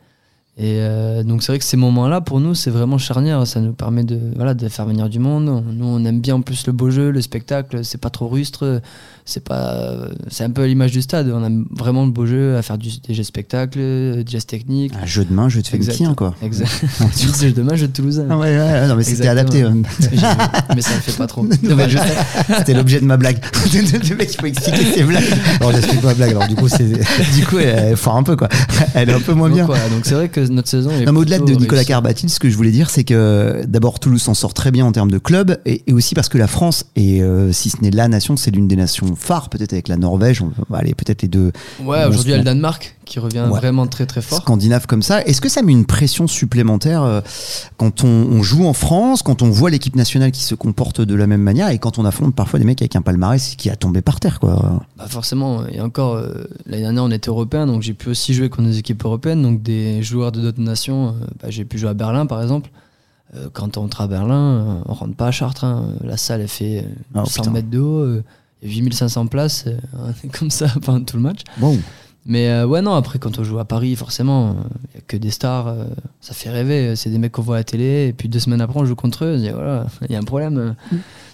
[0.61, 3.47] Et euh, donc, c'est vrai que ces moments-là, pour nous, c'est vraiment charnière.
[3.47, 5.47] Ça nous permet de, voilà, de faire venir du monde.
[5.47, 7.79] On- Nous, on aime bien en plus le beau jeu, le spectacle.
[7.85, 8.81] C'est pas trop rustre.
[9.23, 9.93] C'est pas,
[10.27, 11.31] c'est un peu à l'image du stade.
[11.33, 14.91] On aime vraiment le beau jeu, à faire du, des jeux spectacles, des gestes techniques.
[15.01, 15.67] Un jeu de main, jeu de.
[15.67, 16.33] Fenkin, quoi.
[16.41, 16.83] Exact.
[17.15, 18.25] tu dis demain, jeu de Toulousain.
[18.29, 19.61] Ah ouais, ouais, non, mais c'était adapté.
[19.61, 19.77] Hein.
[20.75, 21.45] mais ça ne fait pas trop.
[22.57, 23.37] C'était l'objet de ma blague.
[23.73, 25.23] le mec, il faut expliquer ses blagues.
[25.59, 26.31] Alors j'explique ma blague.
[26.31, 26.85] Alors du coup, c'est
[27.35, 28.49] Du coup, elle foire un peu, quoi.
[28.95, 29.65] Elle est un peu moins Donc, bien.
[29.67, 31.83] donc c'est vrai que notre saison est Non, mais au-delà de Nicolas.
[31.83, 34.91] Carbatil, ce que je voulais dire, c'est que d'abord Toulouse s'en sort très bien en
[34.91, 37.91] termes de club, et, et aussi parce que la France, et euh, si ce n'est
[37.91, 41.21] la nation, c'est l'une des nations phares, peut-être avec la Norvège, on va aller peut-être
[41.21, 41.51] les deux
[41.83, 43.57] Ouais, aujourd'hui il y a le Danemark qui revient Ouais.
[43.59, 44.39] vraiment très très fort.
[44.41, 45.23] scandinaves comme ça.
[45.23, 47.21] Est-ce que ça met une pression supplémentaire euh,
[47.77, 51.15] quand on, on joue en France, quand on voit l'équipe nationale qui se comporte de
[51.15, 53.75] la même manière, et quand on affronte parfois des mecs avec un palmarès qui a
[53.75, 54.79] tombé par terre, quoi?
[54.97, 58.49] Bah forcément, et encore, euh, l'année dernière on était européen, donc j'ai pu aussi jouer
[58.49, 61.09] contre des équipes européennes, donc des joueurs de d'autres nations.
[61.09, 62.69] euh, bah, j'ai pu jouer à Berlin par exemple.
[63.35, 65.63] Euh, quand on rentre à Berlin, euh, on rentre pas à Chartres.
[65.63, 65.93] hein.
[66.03, 67.51] La salle elle fait euh, Oh, 100 putain.
[67.51, 68.23] mètres de haut, euh,
[68.63, 69.65] il y a 8500 places,
[69.97, 71.41] on est comme ça pendant tout le match.
[71.61, 71.77] Wow.
[72.25, 74.55] Mais euh, ouais, non, après, quand on joue à Paris, forcément,
[74.93, 75.67] il n'y a que des stars.
[75.67, 75.85] euh,
[76.21, 76.95] ça fait rêver.
[76.95, 78.07] C'est des mecs qu'on voit à la télé.
[78.09, 79.37] Et puis deux semaines après, on joue contre eux.
[79.37, 80.75] Dit, voilà, il y a un problème.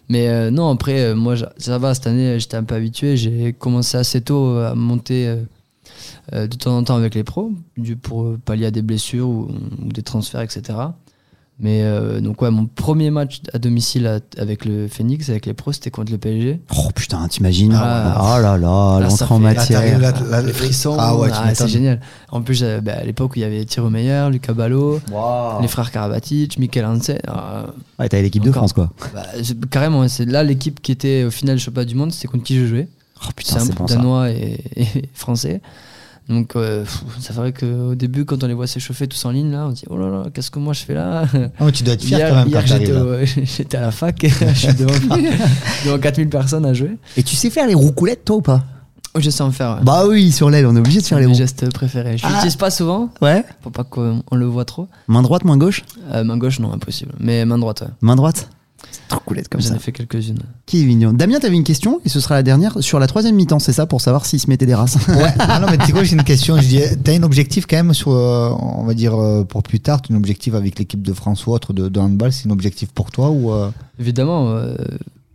[0.10, 1.96] Mais euh, non, après, moi, ça va.
[1.96, 3.18] Cette année, j'étais un peu habitué.
[3.18, 5.36] J'ai commencé assez tôt à monter
[6.32, 7.52] de temps en temps avec les pros
[8.02, 9.48] pour pallier à des blessures ou,
[9.86, 10.78] ou des transferts, etc.
[11.58, 15.54] Mais euh, donc, ouais, mon premier match à domicile à- avec le Phoenix, avec les
[15.54, 16.60] pros, c'était contre le PSG.
[16.78, 18.18] Oh putain, t'imagines Ah.
[18.38, 19.80] Oh là là, l'entrée en matière.
[19.80, 22.02] t'arrives, là, là, Les frissons, Ah ouais, tu ah, c'est génial.
[22.30, 25.00] En plus, j'avais- bah, à l'époque où il y avait Thierry Meyer, Lucas Ballot,
[25.62, 27.20] les frères Karabatic, Mikel Hansen.
[27.30, 27.68] ah,
[28.00, 28.52] Ouais, t'avais l'équipe de.
[28.52, 28.90] France, quoi.
[29.14, 32.44] bah, c'est- carrément, c'est là l'équipe qui était au final championnat du monde, c'était contre
[32.44, 32.90] qui je jouais.
[33.24, 35.62] Oh putain, C'est un bon danois et, et français.
[36.28, 39.52] Donc, euh, pff, ça ferait qu'au début, quand on les voit s'échauffer tous en ligne,
[39.52, 41.26] là, on se dit Oh là là, qu'est-ce que moi je fais là?
[41.60, 44.54] Ah, tu dois être fier Hier, quand même quand j'étais, j'étais à la fac, je
[44.54, 44.94] suis devant,
[45.86, 46.98] devant 4000 personnes à jouer.
[47.16, 48.64] Et tu sais faire les roucoulettes, toi ou pas?
[49.14, 49.76] Oh, je sais en faire.
[49.78, 49.84] ouais.
[49.84, 51.36] Bah oui, sur l'aile, on est obligé de faire les roues.
[51.36, 52.18] gestes préférés.
[52.18, 52.32] Je Ah.
[52.32, 53.46] l'utilise pas souvent, Ouais.
[53.62, 54.88] pour pas qu'on on le voit trop.
[55.08, 55.84] Main droite, main gauche?
[56.12, 57.14] Euh, main gauche, non, impossible.
[57.20, 57.88] Mais main droite, ouais.
[58.02, 58.50] Main droite?
[59.12, 59.76] Roucoulette comme J'en ça.
[59.76, 60.40] ai fait quelques-unes.
[60.66, 61.14] Qui est mignon.
[61.14, 63.86] Damien, t'avais une question et ce sera la dernière sur la troisième mi-temps, c'est ça,
[63.86, 64.98] pour savoir s'il se mettait des races.
[65.08, 65.34] Ouais.
[65.40, 66.58] Ah non, mais tu sais quoi, j'ai une question.
[66.62, 69.80] Je dis, t'as un objectif quand même sur, euh, on va dire, euh, pour plus
[69.80, 72.52] tard, t'as un objectif avec l'équipe de France ou autre de, de handball, c'est un
[72.52, 73.70] objectif pour toi ou euh,
[74.00, 74.76] Évidemment, euh,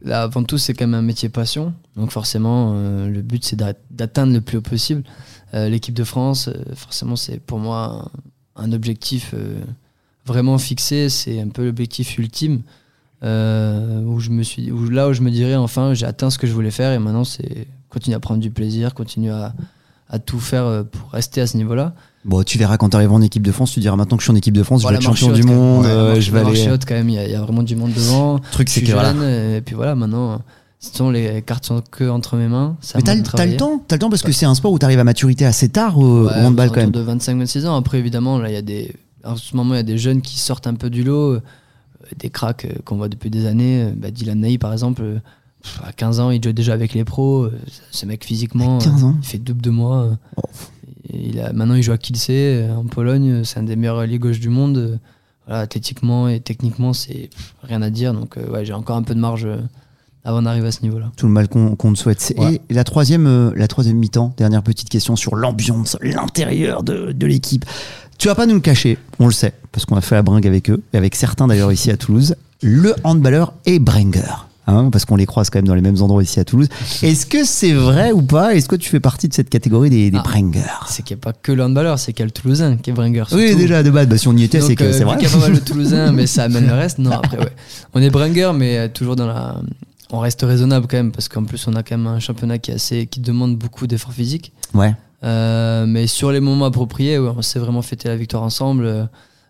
[0.04, 1.72] là, avant tout, c'est quand même un métier passion.
[1.96, 5.02] Donc forcément, euh, le but, c'est d'a- d'atteindre le plus haut possible.
[5.54, 8.08] Euh, L'équipe de France, euh, forcément, c'est pour moi
[8.56, 9.60] un, un objectif euh,
[10.26, 11.08] vraiment fixé.
[11.08, 12.60] C'est un peu l'objectif ultime.
[13.22, 16.38] Euh, où je me suis, où, là où je me dirais, enfin, j'ai atteint ce
[16.38, 19.52] que je voulais faire et maintenant, c'est continuer à prendre du plaisir, continuer à,
[20.08, 21.92] à tout faire euh, pour rester à ce niveau-là.
[22.24, 24.32] Bon, tu verras quand t'arrives en équipe de France, tu diras maintenant que je suis
[24.32, 26.20] en équipe de France, Voilà, je vais être champion marche du monde, Ouais, euh, marche-
[26.20, 26.70] je vais marche aller.
[26.70, 28.34] haute, quand même, il y, a- il y a vraiment du monde devant.
[28.34, 29.12] Le truc, c'est que voilà.
[29.56, 30.40] et puis voilà, maintenant,
[31.12, 32.76] les cartes sont que entre mes mains.
[32.80, 33.22] ça Mais t'as le
[33.56, 35.98] temps, t'as le temps parce que c'est un sport où t'arrives à maturité assez tard
[35.98, 36.90] au, Ouais, handball quand même.
[36.90, 37.76] de 25-26 ans.
[37.76, 38.94] Après, évidemment, là, il y a des.
[39.24, 41.38] En ce moment, il y a des jeunes qui sortent un peu du lot,
[42.18, 43.84] des cracks euh, qu'on voit depuis des années.
[43.84, 45.18] Euh, Bah, Dylan Ney, par exemple, euh,
[45.62, 47.48] pff, à 15 ans, il joue déjà avec les pros.
[47.90, 50.16] Ce mec, physiquement, À 15 ans il fait double de moi.
[50.36, 50.42] Oh.
[51.12, 52.30] Il a, maintenant, il joue à Kielce,
[52.76, 53.44] en Pologne.
[53.44, 55.00] C'est un des meilleurs alliés gauche du monde.
[55.46, 57.30] Voilà, athlétiquement et techniquement, c'est
[57.62, 58.14] rien à dire.
[58.14, 59.48] Donc, ouais, j'ai encore un peu de marge
[60.24, 61.10] avant d'arriver à ce niveau-là.
[61.16, 62.34] Tout le mal qu'on te souhaite.
[62.36, 62.60] Ouais.
[62.68, 67.26] Et la troisième, euh, la troisième mi-temps, dernière petite question sur l'ambiance, l'intérieur de, de
[67.26, 67.64] l'équipe.
[68.18, 70.46] Tu vas pas nous le cacher, on le sait, parce qu'on a fait la bringue
[70.46, 72.34] avec eux, et avec certains d'ailleurs ici à Toulouse.
[72.62, 74.20] Le handballeur est bringer.
[74.66, 76.68] Hein, parce qu'on les croise quand même dans les mêmes endroits ici à Toulouse.
[77.02, 78.54] Est-ce que c'est vrai ou pas?
[78.54, 80.22] Est-ce que tu fais partie de cette catégorie des, des Ah.
[80.22, 82.76] bringers C'est qu'il n'y a pas que le handballeur, c'est qu'il y a le Toulousain
[82.76, 83.24] qui est bringer.
[83.32, 85.16] Oui, déjà de base, bah, si on y était, c'est que euh, c'est vrai.
[85.16, 86.98] qu'il y a pas mal de Toulousains, mais ça amène le reste.
[86.98, 87.52] Non, après, ouais.
[87.94, 89.56] On est bringer, mais euh, toujours dans la.
[90.12, 92.70] On reste raisonnable quand même, parce qu'en plus, on a quand même un championnat qui,
[92.70, 94.52] est assez, qui demande beaucoup d'efforts physiques.
[94.74, 94.94] Ouais.
[95.22, 99.08] Euh, mais sur les moments appropriés, ouais, on s'est vraiment fêté la victoire ensemble.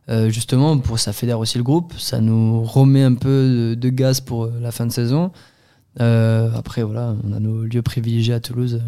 [0.08, 3.88] euh, justement, pour ça fédère aussi le groupe, ça nous remet un peu de, de
[3.90, 5.30] gaz pour euh, la fin de saison.
[6.00, 8.82] Euh, après, voilà, on a nos lieux privilégiés à Toulouse.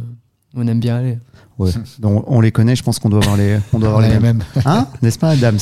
[0.54, 1.18] où on aime bien aller.
[1.62, 1.70] Ouais.
[1.98, 4.20] Donc, on les connaît, je pense qu'on doit avoir les, on doit avoir les les
[4.20, 4.42] mêmes.
[4.64, 5.58] Hein N'est-ce pas, Adams?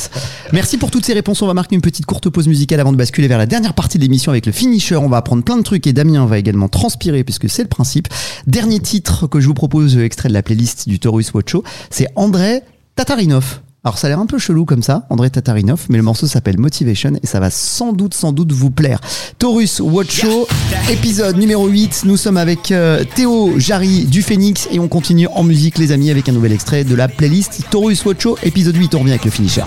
[0.52, 1.42] Merci pour toutes ces réponses.
[1.42, 3.98] On va marquer une petite courte pause musicale avant de basculer vers la dernière partie
[3.98, 4.96] de l'émission avec le finisher.
[4.96, 8.08] On va apprendre plein de trucs et Damien va également transpirer puisque c'est le principe.
[8.46, 12.08] Dernier titre que je vous propose, extrait de la playlist du Taurus Watch Show, c'est
[12.16, 12.62] André
[12.96, 13.60] Tatarinov.
[13.82, 16.58] Alors ça a l'air un peu chelou comme ça, André Tatarinov, mais le morceau s'appelle
[16.58, 19.00] Motivation et ça va sans doute, sans doute vous plaire.
[19.38, 20.46] Taurus Watch Show,
[20.90, 22.02] épisode numéro 8.
[22.04, 26.10] Nous sommes avec euh, Théo Jarry du Phoenix et on continue en musique les amis
[26.10, 28.94] avec un nouvel extrait de la playlist Taurus Watch Show, épisode 8.
[28.96, 29.64] On revient avec le finisher.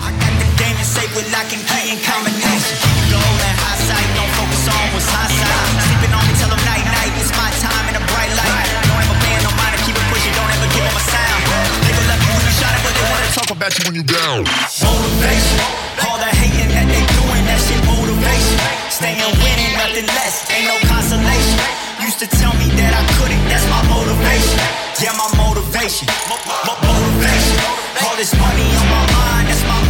[13.54, 14.44] Wanna talk you when you down.
[14.82, 15.60] Motivation,
[16.06, 18.58] all the hating that they doing, that shit motivation.
[18.90, 21.58] Staying winning, nothing less, ain't no consolation.
[22.02, 24.58] Used to tell me that I couldn't, that's my motivation.
[25.02, 27.58] Yeah, my motivation, Mo- mo- motivation.
[28.04, 29.83] All this money on my mind, that's my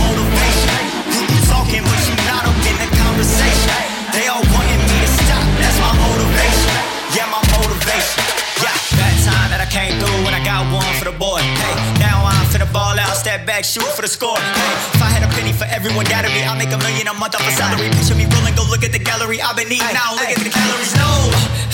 [13.45, 14.37] step back, shoot for the score.
[14.37, 17.15] Hey, if I had a penny for everyone doubted me, I'll make a million a
[17.15, 17.89] month off a salary.
[17.93, 19.41] Picture me rolling, go look at the gallery.
[19.41, 20.95] I've been eating now, look at the calories.
[20.97, 21.09] No,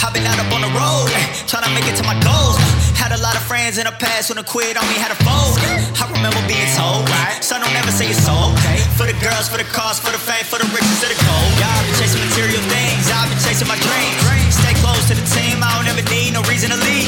[0.03, 1.11] I've been out up on the road,
[1.47, 2.59] trying to make it to my goals.
[2.99, 5.19] Had a lot of friends in the past when I quit on me, had a
[5.23, 5.57] fold.
[5.97, 7.07] I remember being told,
[7.41, 8.83] son, don't ever say it's so okay.
[8.99, 11.51] For the girls, for the cars, for the fame, for the riches, for the gold.
[11.57, 14.21] Yeah, I've been chasing material things, I've been chasing my dreams.
[14.53, 17.00] Stay close to the team, I don't ever need no reason to leave.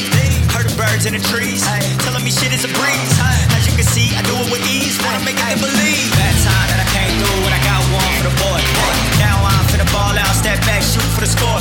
[0.93, 1.65] Birds in the trees,
[2.05, 3.13] telling me shit is a breeze.
[3.57, 6.05] As you can see, I do it with ease, wanna make it believe.
[6.21, 8.61] That time that I came through when I got one for the boy.
[9.17, 11.57] Now I'm finna ball out, step back, shoot for the score.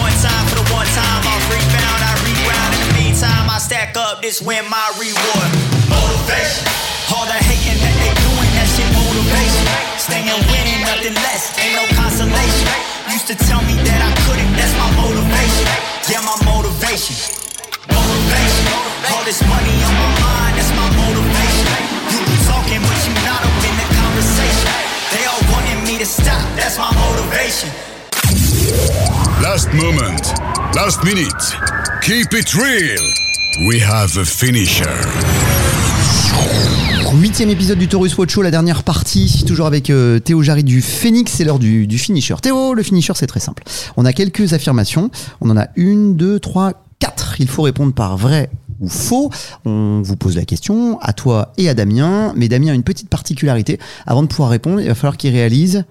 [0.00, 2.72] One time for the one time, off rebound, I reground.
[2.72, 5.48] In the meantime, I stack up, this win my reward.
[5.92, 6.64] Motivation,
[7.12, 9.68] all the hating that they doing, that shit motivation.
[10.00, 12.72] Staying winning, nothing less, ain't no consolation.
[13.12, 15.68] Used to tell me that I couldn't, that's my motivation.
[16.08, 17.41] Yeah, my motivation.
[29.42, 30.34] Last moment,
[30.74, 31.56] last minute.
[32.02, 33.02] Keep it real.
[33.66, 34.84] We have a finisher.
[37.14, 40.80] Huitième épisode du Taurus Watch Show, la dernière partie, toujours avec euh, Théo Jarry du
[40.80, 42.36] Phoenix, c'est l'heure du, du finisher.
[42.40, 43.62] Théo, le finisher, c'est très simple.
[43.96, 45.10] On a quelques affirmations.
[45.40, 46.72] On en a une, deux, trois,
[47.02, 47.40] quatre.
[47.40, 48.48] Il faut répondre par vrai
[48.80, 49.30] ou faux.
[49.64, 52.32] On vous pose la question à toi et à Damien.
[52.36, 53.80] Mais Damien a une petite particularité.
[54.06, 55.84] Avant de pouvoir répondre, il va falloir qu'il réalise.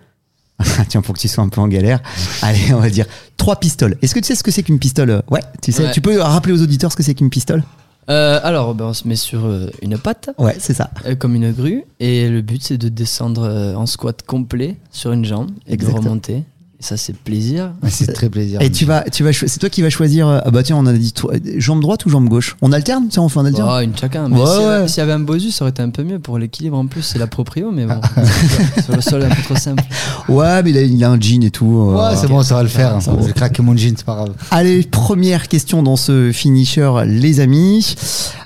[0.88, 2.00] Tiens, pour que tu sois un peu en galère.
[2.42, 3.06] Allez, on va dire
[3.36, 3.98] trois pistoles.
[4.02, 5.22] Est-ce que tu sais ce que c'est qu'une pistole?
[5.30, 5.84] Ouais, tu sais.
[5.86, 5.92] Ouais.
[5.92, 7.62] Tu peux rappeler aux auditeurs ce que c'est qu'une pistole?
[8.10, 10.92] Euh, alors, ben, on se met sur euh, une patte, Ouais, c'est ça.
[11.06, 15.24] euh, comme une grue, et le but c'est de descendre en squat complet sur une
[15.26, 16.02] jambe et Exactement.
[16.02, 16.44] de remonter.
[16.82, 17.74] Et ça, c'est plaisir.
[17.90, 18.60] C'est très plaisir.
[18.60, 20.28] Et tu vas, tu vas, c'est toi qui vas choisir.
[20.28, 22.56] euh, Ah bah tiens, on a dit toi, jambe droite ou jambe gauche?
[22.64, 23.70] On alterne, tiens, on fait un alterne.
[23.72, 24.28] Oh, une chacun.
[24.30, 24.88] Mais Ouais, s'il y, avait- ouais.
[24.88, 26.78] s'il y avait un Bosu, ça aurait été un peu mieux pour l'équilibre.
[26.78, 28.02] En plus, c'est la proprio, mais bon,
[28.84, 29.84] sur le sol, un peu trop simple.
[30.28, 31.66] Ouais, mais il a, il a un jean et tout.
[31.92, 32.98] euh, Ouais, c'est bon, ça va le faire.
[33.00, 33.16] va.
[33.22, 34.34] Je vais craquer mon jean, c'est pas grave.
[34.50, 37.96] Allez, première question dans ce finisher, les amis.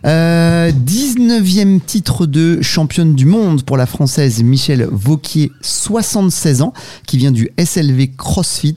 [0.06, 6.74] Euh, 19e titre de championne du monde pour la française Michelle Vauquier, 76 ans,
[7.08, 8.76] qui vient du SLV CrossFit.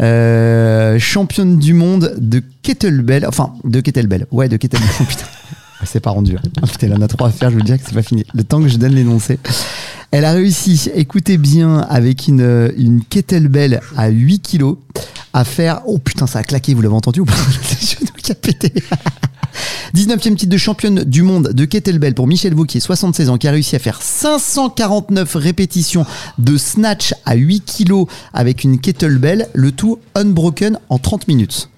[0.00, 4.88] Euh, championne du monde de kettlebell, enfin de kettlebell, ouais de kettlebell.
[5.08, 5.24] Putain,
[5.84, 6.36] c'est pas rendu.
[6.36, 6.48] hein.
[6.62, 7.50] Ah, putain, a trop à faire.
[7.50, 8.24] Je vous dis que c'est pas fini.
[8.34, 9.38] Le temps que je donne l'énoncé.
[10.10, 14.76] Elle a réussi, écoutez bien, avec une, kettlebell à 8 kilos,
[15.32, 15.80] à faire.
[15.86, 17.32] Oh putain, ça a claqué, vous l'avez entendu ou pas?
[18.42, 18.72] Pété.
[19.94, 23.50] 19e titre de championne du monde de kettlebell pour Michel Vauquier, 76 ans, qui a
[23.50, 26.06] réussi à faire 549 répétitions
[26.38, 31.68] de snatch à 8 kilos avec une kettlebell, le tout unbroken en 30 minutes.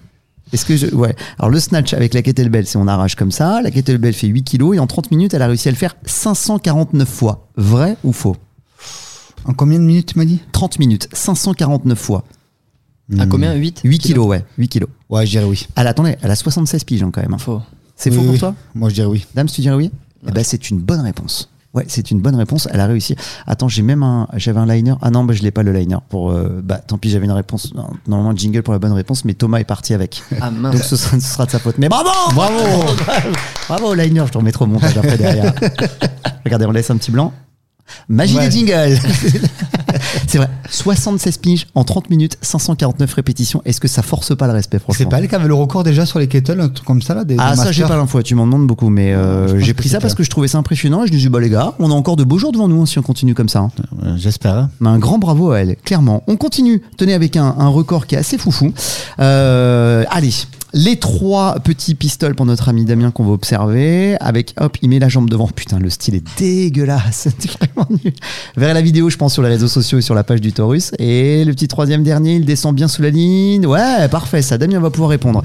[0.53, 0.87] Est-ce que je...
[0.87, 1.15] Ouais.
[1.39, 3.61] Alors le snatch avec la kettlebell, c'est on arrache comme ça.
[3.61, 5.95] La kettlebell fait 8 kilos et en 30 minutes, elle a réussi à le faire
[6.05, 7.47] 549 fois.
[7.57, 8.35] Vrai ou faux?
[9.45, 10.41] En combien de minutes tu m'as dit?
[10.51, 12.23] 30 minutes, 549 fois.
[13.19, 13.53] À combien?
[13.53, 14.43] 8 8 kilos, ouais.
[14.57, 14.89] 8 kilos.
[15.09, 15.67] Ouais, je dirais oui.
[15.75, 17.33] Elle, attendez, elle a 76 piges hein, quand même.
[17.33, 17.37] hein.
[17.37, 17.61] Faux.
[17.95, 18.39] C'est Oui, faux pour oui.
[18.39, 18.55] toi?
[18.73, 19.25] Moi, je dirais oui.
[19.35, 19.91] Dame, tu dirais oui?
[20.27, 21.51] Eh ben, c'est une bonne réponse.
[21.75, 22.67] Ouais, c'est une bonne réponse.
[22.71, 23.15] Elle a réussi.
[23.47, 24.93] Attends, j'ai même un, j'avais un liner.
[25.01, 26.31] Ah non, bah, je l'ai pas le liner pour.
[26.31, 27.73] euh, bah, tant pis, j'avais une réponse.
[27.75, 30.23] non, Normalement, un jingle pour la bonne réponse, mais Thomas est parti avec.
[30.41, 30.87] Ah Donc mince.
[30.87, 31.77] ce sera, ce sera de sa faute.
[31.77, 32.57] Mais bravo, bravo.
[33.67, 35.53] Bravo, Liner, je te remettrai au montage après derrière.
[36.45, 37.33] Regardez, on laisse un petit blanc.
[38.07, 38.47] Magie Ouais.
[38.49, 38.97] des jingles
[40.35, 43.61] C'est vrai, 76 piges en 30 minutes, 549 répétitions.
[43.63, 45.85] Est-ce que ça force pas le respect, franchement C'est pas elle qui avait le record
[45.85, 47.95] déjà sur les kettles, un truc comme ça là des, Ah des ça j'ai pas
[47.95, 50.57] l'info, tu m'en demandes beaucoup, mais euh, j'ai pris ça parce que je trouvais ça
[50.57, 52.51] impressionnant et je me suis dit bah les gars, on a encore de beaux jours
[52.51, 53.59] devant nous hein, si on continue comme ça.
[53.59, 53.71] hein.
[54.03, 54.67] Euh, J'espère.
[54.81, 56.21] Mais un grand bravo à elle, clairement.
[56.27, 58.73] On continue, tenez avec un, un record qui est assez foufou.
[59.19, 60.33] Euh, allez,
[60.75, 64.17] les trois petits pistoles pour notre ami Damien qu'on va observer.
[64.19, 65.47] Avec, hop, il met la jambe devant.
[65.47, 67.29] Putain, le style est dégueulasse.
[67.39, 68.13] C'est vraiment nul.
[68.57, 70.91] Verrez la vidéo, je pense, sur les réseaux sociaux et sur la page du Taurus.
[70.99, 73.65] Et le petit troisième dernier, il descend bien sous la ligne.
[73.65, 75.43] Ouais, parfait, ça, Damien va pouvoir répondre.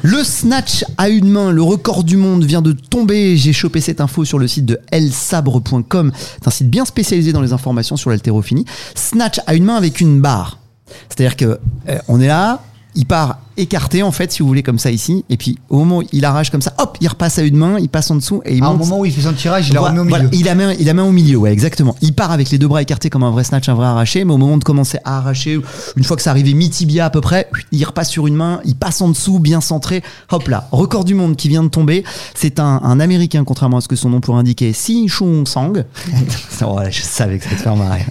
[0.00, 3.36] Le snatch à une main, le record du monde vient de tomber.
[3.36, 6.12] J'ai chopé cette info sur le site de elsabre.com.
[6.16, 8.64] C'est un site bien spécialisé dans les informations sur l'haltérophilie.
[8.94, 10.60] Snatch à une main avec une barre.
[11.10, 11.58] C'est-à-dire que
[11.88, 12.62] euh, on est là,
[12.94, 15.98] il part écarté en fait, si vous voulez, comme ça ici, et puis au moment
[15.98, 18.40] où il arrache comme ça, hop, il repasse à une main, il passe en dessous
[18.46, 20.08] et il Ah, au moment où il fait son tirage, il la Voilà, remet au
[20.08, 20.38] voilà, milieu.
[20.38, 21.94] il la main, il la main au milieu, ouais, exactement.
[22.00, 24.32] Il part avec les deux bras écartés comme un vrai snatch, un vrai arraché, mais
[24.32, 25.60] au moment de commencer à arracher,
[25.96, 28.74] une fois que ça arrivait mi-tibia à peu près, il repasse sur une main, il
[28.74, 32.04] passe en dessous, bien centré, hop là, record du monde qui vient de tomber.
[32.34, 35.72] C'est un, un américain, contrairement à ce que son nom pourrait indiquer, Si Chung Sang.
[35.72, 35.84] ouais,
[36.90, 38.04] je savais que ça te faire marrer.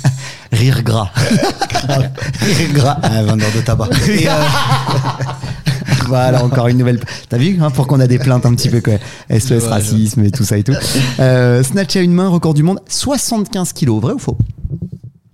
[0.52, 1.10] Rire gras.
[2.74, 3.00] Gras.
[3.04, 3.90] Un vendeur de tabac.
[4.10, 4.32] Et, euh,
[6.08, 7.00] voilà, encore une nouvelle.
[7.30, 8.94] T'as vu hein, pour qu'on a des plaintes un petit peu quoi.
[9.30, 10.74] SOS Ouais, racisme et tout ça et tout.
[11.20, 14.38] Euh, snatch à une main, record du monde, 75 kilos, vrai ou faux?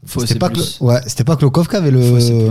[0.05, 0.77] C'était pas, plus.
[0.79, 2.49] Klo- ouais, c'était pas Klokov qui avait le.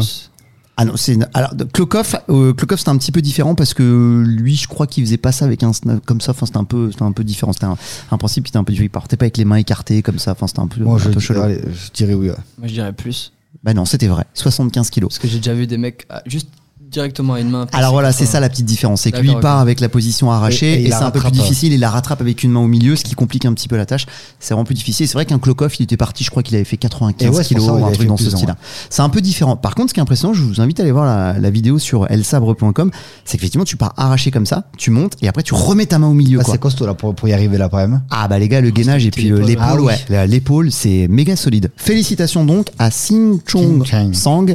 [0.78, 4.22] Ah non, c'est une- alors Klokov, euh, Klokov c'était un petit peu différent parce que
[4.26, 6.32] lui, je crois qu'il faisait pas ça avec un snap comme ça.
[6.32, 7.54] Enfin, c'était un peu, c'était un peu différent.
[7.54, 7.78] C'était un,
[8.10, 8.84] un principe qui était un peu différent.
[8.84, 10.32] Il partait pas avec les mains écartées comme ça.
[10.32, 12.28] Enfin, c'était un peu, Moi, un je, peu allez, je dirais oui.
[12.28, 12.36] ouais.
[12.58, 13.32] Moi, je dirais plus.
[13.62, 14.24] Bah non, c'était vrai.
[14.34, 15.10] 75 kilos.
[15.10, 16.48] Parce que j'ai déjà vu des mecs ah, juste
[16.96, 17.66] directement à une main.
[17.72, 19.02] Alors voilà, c'est ça la petite différence.
[19.02, 21.72] C'est que lui, part avec la position arrachée Et- c'est un peu plus difficile.
[21.74, 23.84] Il la rattrape avec une main au milieu, ce qui complique un petit peu la
[23.84, 24.06] tâche.
[24.40, 25.06] C'est vraiment plus difficile.
[25.06, 27.44] C'est vrai qu'un Klokov, il était parti, je crois qu'il avait fait 95 Et ouais,
[27.44, 28.56] kilos ça, ou un truc dans ce style-là.
[28.88, 29.56] C'est un peu différent.
[29.56, 31.78] Par contre, ce qui est impressionnant, je vous invite à aller voir la, la vidéo
[31.78, 32.90] sur elsabre.com.
[33.24, 36.08] C'est qu'effectivement, tu pars arraché comme ça, tu montes et après tu remets ta main
[36.08, 36.38] au milieu.
[36.40, 36.54] Ah, quoi.
[36.54, 38.02] c'est costaud là pour, pour y arriver là quand même.
[38.10, 41.06] Ah bah les gars, le gainage et puis euh, l'épaule, l'épaule, ah ouais, l'épaule, c'est
[41.08, 41.70] méga solide.
[41.76, 43.84] Félicitations donc à Sing Chong.
[44.12, 44.46] Sang.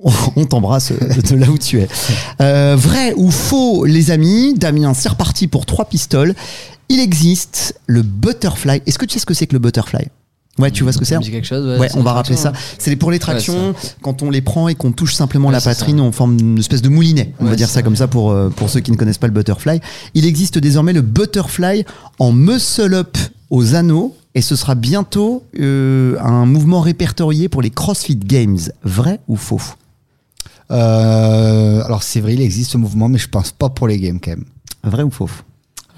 [0.00, 1.88] On t'embrasse de là où tu es.
[2.40, 6.34] Euh, vrai ou faux, les amis Damien, c'est reparti pour trois pistoles.
[6.88, 8.82] Il existe le butterfly.
[8.86, 10.06] Est-ce que tu sais ce que c'est que le butterfly?
[10.58, 12.52] Ouais, tu vois ce que c'est quelque chose, ouais, on va rappeler ça.
[12.78, 16.00] C'est pour les tractions, quand on les prend et qu'on touche simplement Ouais, la poitrine,
[16.00, 17.32] on forme une espèce de moulinet.
[17.38, 17.82] On va dire ça ça.
[17.82, 19.80] comme ça pour, euh, pour ceux qui ne connaissent pas le butterfly.
[20.14, 21.84] Il existe désormais le butterfly
[22.18, 23.16] en muscle-up
[23.50, 28.58] aux anneaux et ce sera bientôt euh, un mouvement répertorié pour les CrossFit Games.
[28.82, 29.60] Vrai ou faux?
[30.70, 34.32] Alors c'est vrai, il existe ce mouvement, mais je pense pas pour les games quand
[34.32, 34.44] même.
[34.84, 35.28] Vrai ou faux?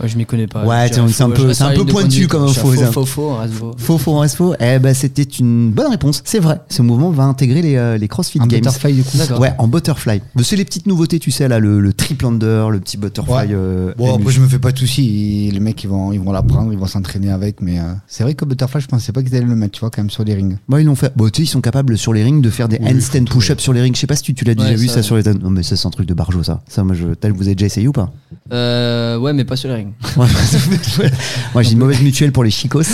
[0.00, 0.64] Ouais, je m'y connais pas.
[0.64, 3.74] Ouais, c'est un peu- c'est un peu pointu comme info, Faux, faux, faux, reste faux.
[3.76, 6.22] Faux, faux, reste faux Eh ben, c'était une bonne réponse.
[6.24, 6.60] C'est vrai.
[6.68, 8.60] Ce mouvement va intégrer les, euh, les CrossFit Un Games.
[8.60, 9.18] butterfly du coup.
[9.38, 10.22] Ouais, en butterfly.
[10.34, 13.34] Mais C'est les petites nouveautés, tu sais, là, le, le triple under, le petit butterfly.
[13.34, 13.48] Ouais.
[13.52, 15.50] euh, Bon, après, je me fais pas de soucis.
[15.52, 17.60] Les mecs, ils vont, ils vont l'apprendre, ils vont s'entraîner avec.
[17.60, 19.90] Mais euh, c'est vrai que Butterfly, je pensais pas qu'ils allaient le mettre, tu vois,
[19.90, 20.56] quand même sur les rings.
[20.68, 21.12] Moi, ils l'ont fait.
[21.14, 23.60] Bon, tu sais, ils sont capables sur les rings de faire des Oui, handstand push-up
[23.60, 23.94] sur les rings.
[23.94, 25.22] Je sais pas si tu, tu l'as déjà Ouais, vu ça, sur les.
[25.34, 26.62] Non, mais ça, c'est un truc de barjo, ça.
[26.68, 27.08] Ça, moi, je.
[27.14, 28.10] Tel, vous avez déjà essayé ou pas?
[28.52, 29.89] Euh, ouais, mais pas sur les rings.
[30.16, 32.82] Moi, j'ai une mauvaise mutuelle pour les chicos.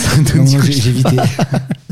[0.68, 1.16] j'ai évité.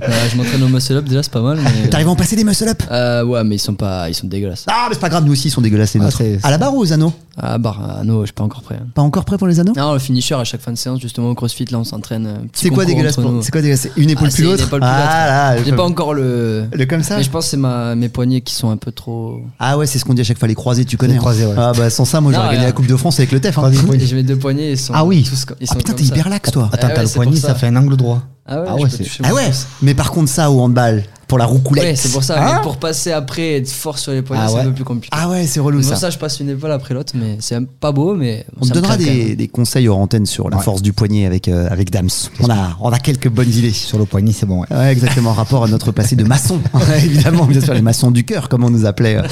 [0.02, 1.59] Euh, je m'entraîne au muscle up déjà, c'est pas mal.
[1.62, 1.88] Mais...
[1.88, 4.66] T'arrives à en passer des muscle-up Euh, ouais, mais ils sont pas, ils sont dégueulasses.
[4.68, 6.20] Ah, mais c'est pas grave, nous aussi, ils sont dégueulasses, les Ah, nôtres.
[6.42, 8.76] À la barre ou aux anneaux Ah, bah, ah, non, je suis pas encore prêt.
[8.80, 8.87] hein.
[8.95, 9.72] Pas encore prêt pour les anneaux?
[9.76, 12.26] Non, le finisher à chaque fin de séance, justement au CrossFit, là, on s'entraîne.
[12.26, 13.43] un petit C'est quoi dégueulasse pour-.
[13.43, 13.89] C'est quoi dégueulasse?
[13.97, 16.66] Une épaule Ah, plus plus Ah J'ai pas encore le.
[16.72, 17.16] le comme ça?
[17.16, 19.41] Mais je pense que c'est ma, mes poignets qui sont un peu trop.
[19.59, 21.14] Ah ouais, c'est ce qu'on dit à chaque fois, les croisés, tu connais.
[21.14, 21.20] Les hein.
[21.22, 21.55] croisés, ouais.
[21.57, 22.64] Ah bah sans ça, moi j'aurais gagné ouais.
[22.66, 23.59] la Coupe de France avec le TEF.
[23.59, 23.70] hein.
[23.99, 24.93] J'ai mes deux poignets, ils sont.
[24.95, 25.24] Ah oui.
[25.28, 26.68] tous Ah putain, t'es hyper lax toi.
[26.72, 27.55] Attends, Ah t'as le poignet, ça.
[27.55, 28.22] fait un angle droit.
[28.47, 28.89] Ah ouais, Ah ouais,
[29.22, 29.51] Ah ouais.
[29.82, 31.84] Mais par contre ça au handball, pour la roucoulette.
[31.84, 32.42] Ouais, c'est pour ça.
[32.42, 34.72] Hein mais pour passer après et être fort sur les poignets, Ah c'est un peu
[34.72, 35.16] plus compliqué.
[35.18, 35.96] Ah ouais, c'est relou Pour ça.
[35.96, 36.10] ça.
[36.10, 38.44] je passe une épaule après l'autre, mais c'est pas beau, mais.
[38.56, 40.62] On te ça me donnera des, des conseils hors antenne sur la Ouais.
[40.62, 42.08] force du poignet avec, euh, avec Dams.
[42.40, 43.72] On a, on a quelques bonnes idées.
[43.72, 44.60] Sur le poignet, c'est bon.
[44.60, 44.66] ouais.
[44.70, 46.60] Ouais, exactement, en rapport à notre passé de maçon.
[46.74, 49.22] Ouais, Évidemment, bien sûr, les maçons du cœur, comme on nous appelait euh,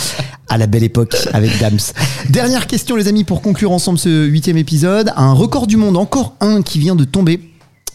[0.48, 1.78] à la belle époque avec Dams.
[2.28, 5.12] Dernière question, les amis, pour conclure ensemble ce huitième épisode.
[5.16, 7.40] Un record du monde, encore un qui vient de tomber.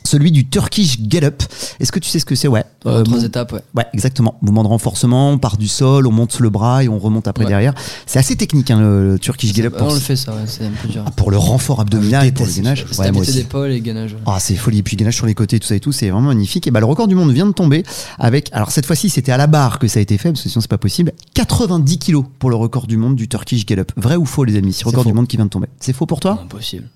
[0.07, 1.43] Celui du Turkish Get Up.
[1.81, 2.47] Est-ce que tu sais ce que c'est?
[2.47, 2.63] Ouais.
[2.85, 3.59] Euh, trois étapes, ouais.
[3.75, 4.37] Ouais, exactement.
[4.41, 7.43] Mouvement de renforcement, on part du sol, on monte le bras et on remonte après
[7.43, 7.49] Ouais.
[7.49, 7.73] derrière.
[8.05, 9.73] C'est assez technique, hein, le, Turkish Get Up.
[9.75, 11.03] Ah, Pour, on le fait ça, ouais, c'est un peu dur.
[11.17, 12.85] pour le renfort abdominal et pour le gainage.
[12.89, 14.13] Stabilité d'épaule et gainage.
[14.13, 14.19] ouais.
[14.25, 14.77] Ah, c'est folie.
[14.79, 16.65] Et puis gainage sur les côtés, tout ça et tout, c'est vraiment magnifique.
[16.67, 17.83] Et bah, le record du monde vient de tomber
[18.17, 20.47] avec, alors cette fois-ci, c'était à la barre que ça a été fait, parce que
[20.49, 21.11] sinon c'est pas possible.
[21.33, 23.91] 90 kilos pour le record du monde du Turkish Get Up.
[23.97, 24.71] Vrai ou faux, les amis?
[24.71, 25.09] C'est le record faux.
[25.09, 25.67] du monde qui vient de tomber.
[25.81, 26.39] C'est faux pour toi?
[26.43, 26.87] Impossible.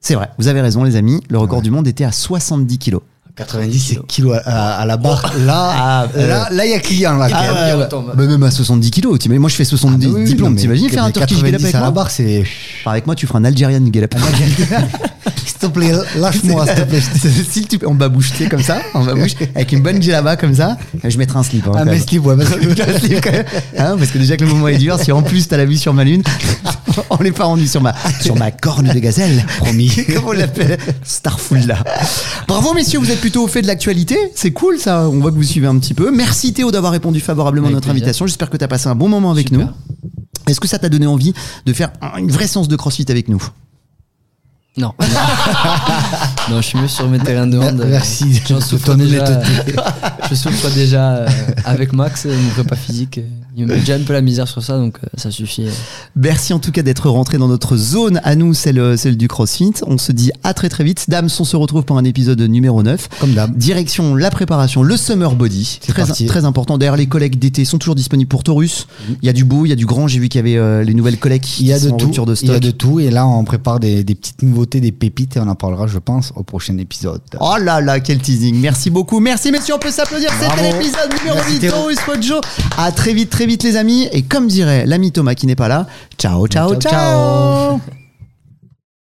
[0.00, 3.02] C'est vrai, vous avez raison les amis, le record du monde était à 70 kilos.
[3.36, 5.32] 90 c'est kilo à, à- à la barre.
[5.44, 7.28] Là, Ah, euh, là, là, il y a client là.
[7.32, 8.14] Ah, ouais, bah.
[8.26, 11.04] Même à 70 kilos, t'imagines- moi je fais 70 Ah, bah oui, diplômes, t'imagines faire
[11.04, 12.44] un Turkish 90 avec à la moi barre, c'est.
[12.80, 14.14] Enfin, Avec moi tu feras un Algerian Get Up.
[15.44, 17.00] S'il te plaît, lâche-moi, s'il te plaît.
[17.50, 20.36] S'il te plaît, en babouche, tu sais, comme ça, en babouche, avec une bonne djellaba
[20.36, 21.66] comme ça, je mettrai un slip.
[21.68, 22.00] hein, Ah, mais même.
[22.00, 22.66] slip, ouais, parce que-
[22.96, 23.44] Un slip, quand même.
[23.78, 25.76] Hein, parce que déjà que le moment est dur, si en plus t'as la vue
[25.76, 26.22] sur ma lune,
[27.10, 29.90] on n'est pas rendu sur ma, sur ma corne de gazelle, promis.
[30.14, 30.78] Comment on l'appelle?
[31.04, 31.78] Starful là.
[32.46, 35.36] Bravo messieurs, vous êtes plutôt au fait de l'actualité, c'est cool ça, on voit que
[35.36, 36.12] vous suivez un petit peu.
[36.12, 38.02] Merci Théo d'avoir répondu favorablement à notre plaisir.
[38.04, 39.66] invitation, j'espère que tu as passé un bon moment avec Super.
[39.66, 39.72] nous.
[40.46, 43.26] Est-ce que ça t'a donné envie de faire un- une vraie séance de crossfit avec
[43.28, 43.42] nous?
[44.76, 44.92] Non.
[46.50, 47.84] non, je suis mieux sur mes terrains de hand.
[47.88, 49.42] Merci J'en souffre déjà.
[50.30, 51.28] je souffre déjà euh,
[51.64, 53.18] avec Max, mon prépa physique.
[53.58, 55.66] Il me met déjà un peu la misère sur ça, donc euh, ça suffit.
[55.66, 55.70] euh.
[56.14, 59.72] Merci en tout cas d'être rentré dans notre zone à nous, celle, celle du CrossFit.
[59.86, 61.06] On se dit à très très vite.
[61.08, 63.08] Dams, on se retrouve pour un épisode numéro 9.
[63.18, 63.56] Comme d'hab.
[63.56, 65.78] Direction la préparation, le summer body.
[65.80, 66.26] C'est Très, parti.
[66.26, 66.76] très important.
[66.76, 68.86] D'ailleurs, les collègues d'été sont toujours disponibles pour Taurus.
[69.22, 70.06] Il y a du beau, il y a du grand.
[70.06, 71.92] J'ai vu qu'il y avait euh, les nouvelles collègues qui Il y a sont de
[71.92, 72.04] en tout.
[72.06, 72.62] rupture de Il y a stock.
[72.62, 73.00] de tout.
[73.00, 75.98] Et là, on prépare des, des petites nouveautés, des pépites, et on en parlera, je
[75.98, 77.22] pense, au prochain épisode.
[77.40, 78.60] Oh là là, quel teasing.
[78.60, 79.18] Merci beaucoup.
[79.20, 80.28] Merci messieurs, on peut s'applaudir.
[80.38, 81.70] C'était l'épisode numéro Merci, 8 Théo.
[81.72, 82.40] Taurus Mojo.
[82.76, 84.08] À très vite, très vite les amis.
[84.12, 85.86] Et comme dirait l'ami Thomas qui n'est pas là,
[86.18, 86.90] ciao, ciao, Ciao, ciao.
[86.90, 87.80] ciao.